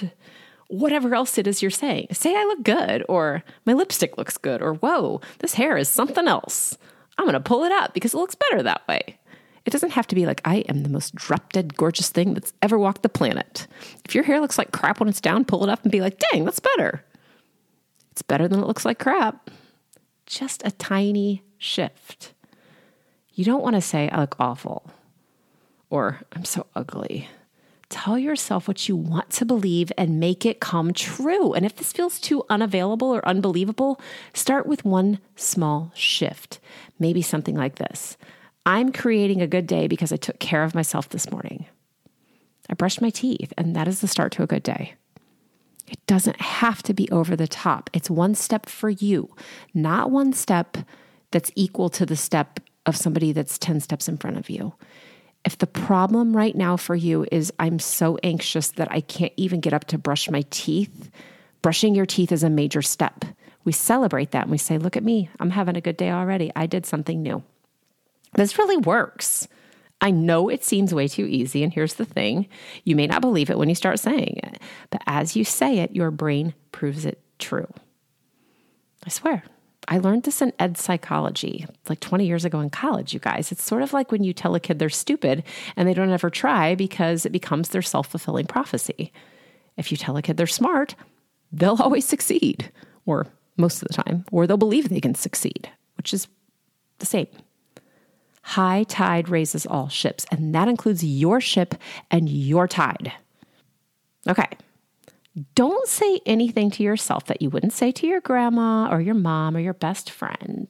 whatever 0.67 1.15
else 1.15 1.37
it 1.37 1.47
is 1.47 1.61
you're 1.61 1.71
saying. 1.71 2.07
Say, 2.11 2.35
I 2.35 2.43
look 2.43 2.63
good, 2.63 3.05
or 3.07 3.43
my 3.65 3.71
lipstick 3.71 4.17
looks 4.17 4.37
good, 4.37 4.61
or 4.61 4.73
whoa, 4.73 5.21
this 5.39 5.53
hair 5.53 5.77
is 5.77 5.87
something 5.87 6.27
else. 6.27 6.77
I'm 7.17 7.23
going 7.23 7.33
to 7.33 7.39
pull 7.39 7.63
it 7.63 7.71
up 7.71 7.93
because 7.93 8.13
it 8.13 8.17
looks 8.17 8.35
better 8.35 8.61
that 8.63 8.85
way. 8.89 9.19
It 9.65 9.71
doesn't 9.71 9.91
have 9.91 10.07
to 10.07 10.15
be 10.15 10.25
like, 10.25 10.41
I 10.43 10.57
am 10.67 10.83
the 10.83 10.89
most 10.89 11.15
drop 11.15 11.53
dead 11.53 11.77
gorgeous 11.77 12.09
thing 12.09 12.33
that's 12.33 12.51
ever 12.61 12.77
walked 12.77 13.03
the 13.03 13.09
planet. 13.09 13.67
If 14.03 14.13
your 14.13 14.25
hair 14.25 14.41
looks 14.41 14.57
like 14.57 14.73
crap 14.73 14.99
when 14.99 15.07
it's 15.07 15.21
down, 15.21 15.45
pull 15.45 15.63
it 15.63 15.69
up 15.69 15.83
and 15.83 15.91
be 15.93 16.01
like, 16.01 16.21
dang, 16.31 16.43
that's 16.43 16.59
better. 16.59 17.05
It's 18.11 18.21
better 18.21 18.49
than 18.49 18.59
it 18.59 18.67
looks 18.67 18.83
like 18.83 18.99
crap. 18.99 19.49
Just 20.25 20.61
a 20.65 20.71
tiny 20.71 21.43
shift. 21.57 22.32
You 23.33 23.45
don't 23.45 23.63
want 23.63 23.75
to 23.75 23.81
say, 23.81 24.09
I 24.09 24.21
look 24.21 24.35
awful 24.39 24.91
or 25.89 26.21
I'm 26.31 26.45
so 26.45 26.65
ugly. 26.75 27.27
Tell 27.89 28.17
yourself 28.17 28.67
what 28.67 28.89
you 28.89 28.95
want 28.95 29.29
to 29.31 29.45
believe 29.45 29.91
and 29.97 30.19
make 30.19 30.45
it 30.45 30.59
come 30.59 30.93
true. 30.93 31.53
And 31.53 31.65
if 31.65 31.75
this 31.75 31.93
feels 31.93 32.19
too 32.19 32.43
unavailable 32.49 33.13
or 33.13 33.27
unbelievable, 33.27 34.01
start 34.33 34.65
with 34.65 34.83
one 34.83 35.19
small 35.35 35.91
shift. 35.93 36.59
Maybe 36.97 37.21
something 37.21 37.55
like 37.55 37.75
this 37.75 38.17
I'm 38.65 38.91
creating 38.91 39.41
a 39.41 39.47
good 39.47 39.67
day 39.67 39.87
because 39.87 40.11
I 40.11 40.17
took 40.17 40.39
care 40.39 40.63
of 40.63 40.73
myself 40.73 41.09
this 41.09 41.29
morning. 41.29 41.65
I 42.69 42.73
brushed 42.73 43.01
my 43.01 43.09
teeth, 43.09 43.53
and 43.57 43.75
that 43.75 43.87
is 43.87 44.01
the 44.01 44.07
start 44.07 44.31
to 44.33 44.43
a 44.43 44.47
good 44.47 44.63
day. 44.63 44.95
It 45.87 45.99
doesn't 46.07 46.41
have 46.41 46.81
to 46.83 46.93
be 46.93 47.09
over 47.11 47.35
the 47.35 47.47
top. 47.47 47.89
It's 47.93 48.09
one 48.09 48.35
step 48.35 48.67
for 48.67 48.89
you, 48.89 49.35
not 49.73 50.09
one 50.09 50.33
step 50.33 50.77
that's 51.31 51.51
equal 51.55 51.89
to 51.89 52.05
the 52.05 52.15
step 52.15 52.59
of 52.85 52.97
somebody 52.97 53.31
that's 53.31 53.57
10 53.57 53.79
steps 53.79 54.07
in 54.07 54.17
front 54.17 54.37
of 54.37 54.49
you. 54.49 54.73
If 55.45 55.57
the 55.57 55.67
problem 55.67 56.35
right 56.35 56.55
now 56.55 56.77
for 56.77 56.95
you 56.95 57.25
is 57.31 57.51
I'm 57.59 57.79
so 57.79 58.17
anxious 58.23 58.69
that 58.71 58.91
I 58.91 59.01
can't 59.01 59.33
even 59.35 59.59
get 59.59 59.73
up 59.73 59.85
to 59.85 59.97
brush 59.97 60.29
my 60.29 60.43
teeth, 60.49 61.11
brushing 61.61 61.95
your 61.95 62.05
teeth 62.05 62.31
is 62.31 62.43
a 62.43 62.49
major 62.49 62.81
step. 62.81 63.25
We 63.65 63.71
celebrate 63.71 64.31
that 64.31 64.43
and 64.43 64.51
we 64.51 64.57
say, 64.57 64.77
Look 64.77 64.97
at 64.97 65.03
me, 65.03 65.29
I'm 65.39 65.49
having 65.49 65.75
a 65.75 65.81
good 65.81 65.97
day 65.97 66.11
already. 66.11 66.51
I 66.55 66.65
did 66.65 66.85
something 66.85 67.21
new. 67.21 67.43
This 68.35 68.57
really 68.57 68.77
works. 68.77 69.47
I 70.01 70.11
know 70.11 70.49
it 70.49 70.65
seems 70.65 70.93
way 70.93 71.07
too 71.07 71.25
easy. 71.25 71.63
And 71.63 71.73
here's 71.73 71.93
the 71.93 72.05
thing 72.05 72.47
you 72.83 72.95
may 72.95 73.07
not 73.07 73.21
believe 73.21 73.49
it 73.49 73.57
when 73.57 73.69
you 73.69 73.75
start 73.75 73.99
saying 73.99 74.39
it, 74.43 74.59
but 74.89 75.01
as 75.07 75.35
you 75.35 75.45
say 75.45 75.79
it, 75.79 75.95
your 75.95 76.11
brain 76.11 76.53
proves 76.71 77.05
it 77.05 77.21
true. 77.39 77.71
I 79.05 79.09
swear. 79.09 79.43
I 79.87 79.97
learned 79.97 80.23
this 80.23 80.41
in 80.41 80.53
ed 80.59 80.77
psychology 80.77 81.65
like 81.89 81.99
20 81.99 82.25
years 82.25 82.45
ago 82.45 82.59
in 82.59 82.69
college, 82.69 83.13
you 83.13 83.19
guys. 83.19 83.51
It's 83.51 83.63
sort 83.63 83.81
of 83.81 83.93
like 83.93 84.11
when 84.11 84.23
you 84.23 84.33
tell 84.33 84.55
a 84.55 84.59
kid 84.59 84.79
they're 84.79 84.89
stupid 84.89 85.43
and 85.75 85.87
they 85.87 85.93
don't 85.93 86.09
ever 86.09 86.29
try 86.29 86.75
because 86.75 87.25
it 87.25 87.31
becomes 87.31 87.69
their 87.69 87.81
self 87.81 88.07
fulfilling 88.07 88.45
prophecy. 88.45 89.11
If 89.77 89.91
you 89.91 89.97
tell 89.97 90.17
a 90.17 90.21
kid 90.21 90.37
they're 90.37 90.47
smart, 90.47 90.95
they'll 91.51 91.81
always 91.81 92.05
succeed, 92.05 92.71
or 93.05 93.27
most 93.57 93.81
of 93.81 93.87
the 93.87 93.93
time, 93.93 94.25
or 94.31 94.47
they'll 94.47 94.57
believe 94.57 94.89
they 94.89 94.99
can 95.01 95.15
succeed, 95.15 95.69
which 95.97 96.13
is 96.13 96.27
the 96.99 97.05
same. 97.05 97.27
High 98.43 98.83
tide 98.83 99.29
raises 99.29 99.65
all 99.65 99.89
ships, 99.89 100.25
and 100.29 100.53
that 100.53 100.67
includes 100.67 101.03
your 101.03 101.39
ship 101.39 101.75
and 102.11 102.29
your 102.29 102.67
tide. 102.67 103.13
Okay, 104.27 104.47
don't 105.55 105.87
say 105.87 106.19
anything 106.25 106.69
to 106.71 106.83
yourself 106.83 107.25
that 107.25 107.41
you 107.41 107.49
wouldn't 107.49 107.73
say 107.73 107.91
to 107.91 108.07
your 108.07 108.21
grandma 108.21 108.89
or 108.91 109.01
your 109.01 109.15
mom 109.15 109.57
or 109.57 109.59
your 109.59 109.73
best 109.73 110.09
friend 110.09 110.69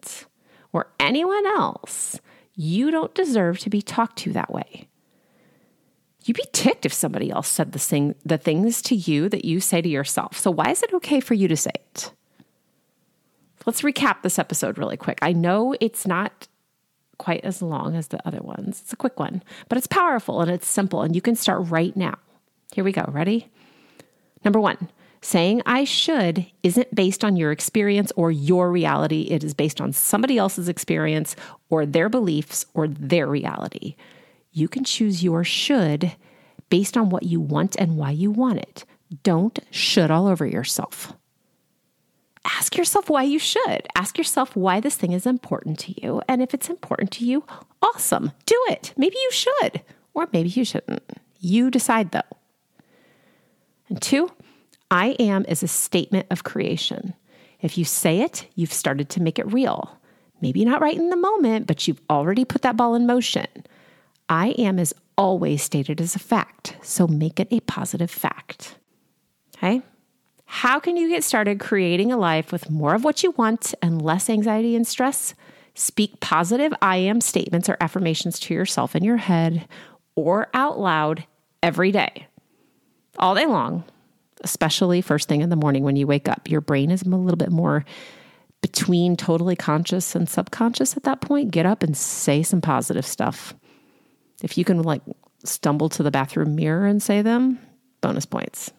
or 0.72 0.88
anyone 1.00 1.46
else. 1.46 2.20
You 2.56 2.92
don't 2.92 3.14
deserve 3.14 3.60
to 3.60 3.70
be 3.70 3.82
talked 3.82 4.18
to 4.20 4.34
that 4.34 4.54
way. 4.54 4.88
You'd 6.26 6.38
be 6.38 6.46
ticked 6.54 6.86
if 6.86 6.94
somebody 6.94 7.30
else 7.30 7.50
said 7.50 7.74
the, 7.74 7.80
thing, 7.80 8.16
the 8.24 8.38
things 8.38 8.82
to 8.84 8.96
you 8.96 9.28
that 9.30 9.44
you 9.44 9.60
say 9.60 9.82
to 9.82 9.90
yourself. 9.90 10.38
So, 10.38 10.52
why 10.52 10.70
is 10.72 10.82
it 10.82 10.94
okay 10.94 11.20
for 11.20 11.34
you 11.34 11.50
to 11.50 11.58
say 11.58 11.72
it? 11.76 12.14
Let's 13.66 13.82
recap 13.82 14.22
this 14.22 14.40
episode 14.40 14.78
really 14.78 14.96
quick. 14.96 15.20
I 15.22 15.34
know 15.34 15.76
it's 15.82 16.08
not 16.08 16.48
quite 17.18 17.44
as 17.44 17.62
long 17.62 17.96
as 17.96 18.08
the 18.08 18.26
other 18.26 18.42
ones, 18.42 18.82
it's 18.82 18.94
a 18.94 18.98
quick 18.98 19.20
one, 19.20 19.44
but 19.68 19.78
it's 19.78 19.88
powerful 19.88 20.42
and 20.42 20.50
it's 20.50 20.68
simple, 20.68 21.02
and 21.02 21.14
you 21.16 21.22
can 21.22 21.36
start 21.36 21.70
right 21.70 21.96
now. 21.96 22.16
Here 22.74 22.84
we 22.84 22.92
go. 22.92 23.06
Ready? 23.10 23.52
Number 24.44 24.60
one, 24.60 24.90
saying 25.22 25.62
I 25.66 25.84
should 25.84 26.46
isn't 26.64 26.94
based 26.94 27.24
on 27.24 27.36
your 27.36 27.52
experience 27.52 28.12
or 28.16 28.32
your 28.32 28.72
reality. 28.72 29.22
It 29.24 29.44
is 29.44 29.54
based 29.54 29.80
on 29.80 29.94
somebody 29.94 30.38
else's 30.38 30.70
experience 30.70 31.36
or 31.70 31.86
their 31.86 32.10
beliefs 32.10 32.66
or 32.74 32.88
their 32.88 33.28
reality. 33.28 33.96
You 34.52 34.68
can 34.68 34.84
choose 34.84 35.24
your 35.24 35.44
should 35.44 36.14
based 36.70 36.98
on 36.98 37.10
what 37.10 37.24
you 37.24 37.40
want 37.40 37.76
and 37.78 37.98
why 37.98 38.12
you 38.12 38.32
want 38.32 38.60
it. 38.60 38.86
Don't 39.24 39.60
should 39.72 40.12
all 40.12 40.28
over 40.28 40.46
yourself. 40.46 41.14
Ask 42.46 42.76
yourself 42.76 43.10
why 43.10 43.24
you 43.24 43.40
should. 43.40 43.88
Ask 43.96 44.18
yourself 44.18 44.56
why 44.56 44.80
this 44.80 44.96
thing 44.96 45.14
is 45.14 45.26
important 45.26 45.80
to 45.80 46.02
you. 46.02 46.22
And 46.28 46.42
if 46.42 46.54
it's 46.54 46.70
important 46.70 47.12
to 47.12 47.26
you, 47.26 47.46
awesome, 47.82 48.32
do 48.46 48.60
it. 48.70 48.94
Maybe 48.98 49.16
you 49.16 49.32
should, 49.32 49.82
or 50.14 50.28
maybe 50.34 50.50
you 50.50 50.66
shouldn't. 50.66 51.04
You 51.40 51.72
decide 51.72 52.12
though. 52.12 52.22
And 53.90 54.02
two, 54.02 54.32
I 54.90 55.12
am 55.20 55.46
is 55.48 55.64
a 55.64 55.68
statement 55.68 56.28
of 56.30 56.44
creation. 56.44 57.14
If 57.62 57.78
you 57.78 57.86
say 57.86 58.22
it, 58.22 58.48
you've 58.56 58.74
started 58.74 59.10
to 59.10 59.22
make 59.22 59.40
it 59.40 59.52
real. 59.52 59.98
Maybe 60.42 60.66
not 60.66 60.82
right 60.82 60.96
in 60.96 61.10
the 61.10 61.16
moment, 61.16 61.68
but 61.68 61.88
you've 61.88 62.02
already 62.10 62.44
put 62.44 62.62
that 62.64 62.78
ball 62.78 62.96
in 62.96 63.08
motion. 63.08 63.48
I 64.30 64.50
am 64.50 64.80
is 64.80 64.94
always 65.18 65.62
stated 65.62 66.02
as 66.02 66.16
a 66.16 66.20
fact, 66.20 66.76
so 66.82 67.08
make 67.08 67.40
it 67.40 67.48
a 67.52 67.62
positive 67.62 68.12
fact. 68.12 68.76
Okay? 69.56 69.82
How 70.46 70.80
can 70.80 70.98
you 70.98 71.10
get 71.10 71.24
started 71.24 71.60
creating 71.60 72.12
a 72.12 72.18
life 72.18 72.52
with 72.52 72.70
more 72.70 72.94
of 72.94 73.04
what 73.04 73.24
you 73.24 73.32
want 73.32 73.74
and 73.82 74.02
less 74.02 74.30
anxiety 74.30 74.76
and 74.76 74.86
stress? 74.86 75.34
Speak 75.76 76.20
positive 76.20 76.74
I 76.82 76.98
am 76.98 77.22
statements 77.22 77.70
or 77.70 77.78
affirmations 77.82 78.40
to 78.42 78.54
yourself 78.54 78.96
in 78.96 79.04
your 79.04 79.18
head 79.18 79.68
or 80.16 80.50
out 80.54 80.80
loud 80.80 81.26
every 81.64 81.92
day, 81.92 82.28
all 83.20 83.36
day 83.36 83.46
long, 83.46 83.84
especially 84.42 85.02
first 85.02 85.28
thing 85.28 85.42
in 85.42 85.50
the 85.50 85.56
morning 85.56 85.84
when 85.84 85.96
you 85.96 86.08
wake 86.08 86.28
up. 86.28 86.50
Your 86.50 86.62
brain 86.62 86.92
is 86.92 87.04
a 87.04 87.10
little 87.10 87.38
bit 87.38 87.52
more 87.52 87.86
between 88.62 89.18
totally 89.18 89.56
conscious 89.56 90.16
and 90.16 90.28
subconscious 90.28 90.96
at 90.96 91.04
that 91.04 91.22
point. 91.22 91.52
Get 91.52 91.66
up 91.66 91.84
and 91.84 91.96
say 91.96 92.44
some 92.44 92.62
positive 92.62 93.06
stuff. 93.06 93.54
If 94.42 94.58
you 94.58 94.66
can 94.66 94.82
like 94.82 95.02
stumble 95.44 95.90
to 95.90 96.04
the 96.04 96.12
bathroom 96.12 96.56
mirror 96.56 96.86
and 96.86 97.04
say 97.04 97.22
them, 97.22 97.60
bonus 98.02 98.26
points. 98.26 98.72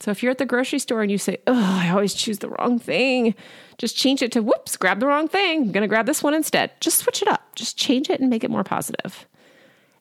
So 0.00 0.10
if 0.10 0.22
you're 0.22 0.32
at 0.32 0.38
the 0.38 0.46
grocery 0.46 0.78
store 0.78 1.02
and 1.02 1.10
you 1.10 1.18
say, 1.18 1.38
Oh, 1.46 1.78
I 1.82 1.90
always 1.90 2.14
choose 2.14 2.38
the 2.38 2.50
wrong 2.50 2.78
thing, 2.78 3.34
just 3.78 3.96
change 3.96 4.22
it 4.22 4.32
to, 4.32 4.42
whoops, 4.42 4.76
grab 4.76 5.00
the 5.00 5.06
wrong 5.06 5.28
thing. 5.28 5.62
I'm 5.62 5.72
going 5.72 5.82
to 5.82 5.88
grab 5.88 6.06
this 6.06 6.22
one 6.22 6.34
instead. 6.34 6.72
Just 6.80 6.98
switch 6.98 7.22
it 7.22 7.28
up. 7.28 7.54
Just 7.54 7.76
change 7.76 8.10
it 8.10 8.20
and 8.20 8.30
make 8.30 8.44
it 8.44 8.50
more 8.50 8.64
positive. 8.64 9.26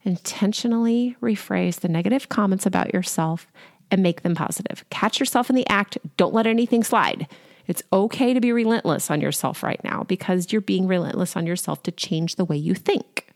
Intentionally 0.03 1.15
rephrase 1.21 1.79
the 1.79 1.87
negative 1.87 2.29
comments 2.29 2.65
about 2.65 2.93
yourself 2.93 3.47
and 3.89 4.03
make 4.03 4.21
them 4.21 4.35
positive. 4.35 4.83
Catch 4.89 5.19
yourself 5.19 5.49
in 5.49 5.55
the 5.55 5.67
act. 5.67 5.97
Don't 6.17 6.33
let 6.33 6.47
anything 6.47 6.83
slide. 6.83 7.27
It's 7.67 7.83
okay 7.93 8.33
to 8.33 8.41
be 8.41 8.51
relentless 8.51 9.09
on 9.09 9.21
yourself 9.21 9.63
right 9.63 9.81
now 9.83 10.03
because 10.03 10.51
you're 10.51 10.61
being 10.61 10.87
relentless 10.87 11.37
on 11.37 11.47
yourself 11.47 11.83
to 11.83 11.91
change 11.91 12.35
the 12.35 12.45
way 12.45 12.57
you 12.57 12.75
think. 12.75 13.27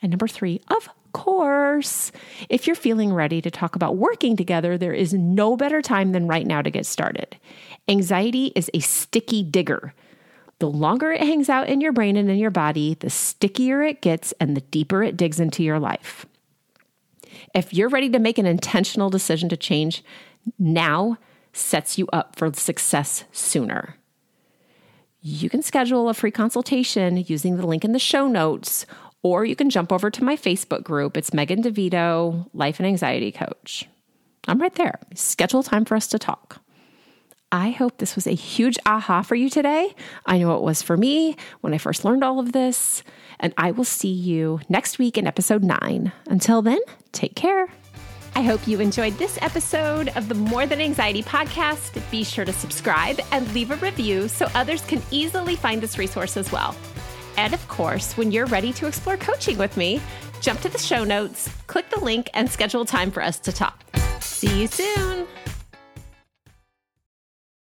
And 0.00 0.10
number 0.10 0.28
three, 0.28 0.60
of 0.68 0.88
course, 1.12 2.12
if 2.48 2.66
you're 2.66 2.76
feeling 2.76 3.12
ready 3.12 3.40
to 3.40 3.50
talk 3.50 3.74
about 3.74 3.96
working 3.96 4.36
together, 4.36 4.76
there 4.76 4.92
is 4.92 5.14
no 5.14 5.56
better 5.56 5.80
time 5.80 6.12
than 6.12 6.28
right 6.28 6.46
now 6.46 6.60
to 6.60 6.70
get 6.70 6.86
started. 6.86 7.36
Anxiety 7.88 8.52
is 8.54 8.70
a 8.74 8.80
sticky 8.80 9.42
digger. 9.42 9.94
The 10.64 10.70
longer 10.70 11.12
it 11.12 11.20
hangs 11.20 11.50
out 11.50 11.68
in 11.68 11.82
your 11.82 11.92
brain 11.92 12.16
and 12.16 12.30
in 12.30 12.38
your 12.38 12.50
body, 12.50 12.94
the 12.94 13.10
stickier 13.10 13.82
it 13.82 14.00
gets 14.00 14.32
and 14.40 14.56
the 14.56 14.62
deeper 14.62 15.02
it 15.02 15.14
digs 15.14 15.38
into 15.38 15.62
your 15.62 15.78
life. 15.78 16.24
If 17.54 17.74
you're 17.74 17.90
ready 17.90 18.08
to 18.08 18.18
make 18.18 18.38
an 18.38 18.46
intentional 18.46 19.10
decision 19.10 19.50
to 19.50 19.58
change, 19.58 20.02
now 20.58 21.18
sets 21.52 21.98
you 21.98 22.08
up 22.14 22.36
for 22.36 22.50
success 22.54 23.24
sooner. 23.30 23.96
You 25.20 25.50
can 25.50 25.60
schedule 25.60 26.08
a 26.08 26.14
free 26.14 26.30
consultation 26.30 27.18
using 27.26 27.58
the 27.58 27.66
link 27.66 27.84
in 27.84 27.92
the 27.92 27.98
show 27.98 28.26
notes 28.26 28.86
or 29.22 29.44
you 29.44 29.56
can 29.56 29.68
jump 29.68 29.92
over 29.92 30.10
to 30.10 30.24
my 30.24 30.34
Facebook 30.34 30.82
group. 30.82 31.14
It's 31.14 31.34
Megan 31.34 31.62
DeVito, 31.62 32.48
Life 32.54 32.80
and 32.80 32.86
Anxiety 32.86 33.32
Coach. 33.32 33.86
I'm 34.48 34.62
right 34.62 34.74
there. 34.76 34.98
Schedule 35.14 35.62
time 35.62 35.84
for 35.84 35.94
us 35.94 36.06
to 36.06 36.18
talk. 36.18 36.63
I 37.54 37.70
hope 37.70 37.98
this 37.98 38.16
was 38.16 38.26
a 38.26 38.32
huge 38.32 38.78
aha 38.84 39.22
for 39.22 39.36
you 39.36 39.48
today. 39.48 39.94
I 40.26 40.38
know 40.38 40.56
it 40.56 40.62
was 40.62 40.82
for 40.82 40.96
me 40.96 41.36
when 41.60 41.72
I 41.72 41.78
first 41.78 42.04
learned 42.04 42.24
all 42.24 42.40
of 42.40 42.50
this. 42.50 43.04
And 43.38 43.54
I 43.56 43.70
will 43.70 43.84
see 43.84 44.12
you 44.12 44.58
next 44.68 44.98
week 44.98 45.16
in 45.16 45.28
episode 45.28 45.62
nine. 45.62 46.10
Until 46.26 46.62
then, 46.62 46.80
take 47.12 47.36
care. 47.36 47.68
I 48.34 48.42
hope 48.42 48.66
you 48.66 48.80
enjoyed 48.80 49.16
this 49.18 49.38
episode 49.40 50.08
of 50.16 50.28
the 50.28 50.34
More 50.34 50.66
Than 50.66 50.80
Anxiety 50.80 51.22
podcast. 51.22 52.02
Be 52.10 52.24
sure 52.24 52.44
to 52.44 52.52
subscribe 52.52 53.20
and 53.30 53.48
leave 53.54 53.70
a 53.70 53.76
review 53.76 54.26
so 54.26 54.48
others 54.56 54.84
can 54.86 55.00
easily 55.12 55.54
find 55.54 55.80
this 55.80 55.96
resource 55.96 56.36
as 56.36 56.50
well. 56.50 56.74
And 57.36 57.54
of 57.54 57.68
course, 57.68 58.16
when 58.16 58.32
you're 58.32 58.46
ready 58.46 58.72
to 58.72 58.88
explore 58.88 59.16
coaching 59.16 59.58
with 59.58 59.76
me, 59.76 60.00
jump 60.40 60.60
to 60.62 60.68
the 60.68 60.78
show 60.78 61.04
notes, 61.04 61.48
click 61.68 61.88
the 61.90 62.00
link, 62.00 62.30
and 62.34 62.50
schedule 62.50 62.84
time 62.84 63.12
for 63.12 63.22
us 63.22 63.38
to 63.38 63.52
talk. 63.52 63.84
See 64.18 64.62
you 64.62 64.66
soon. 64.66 65.28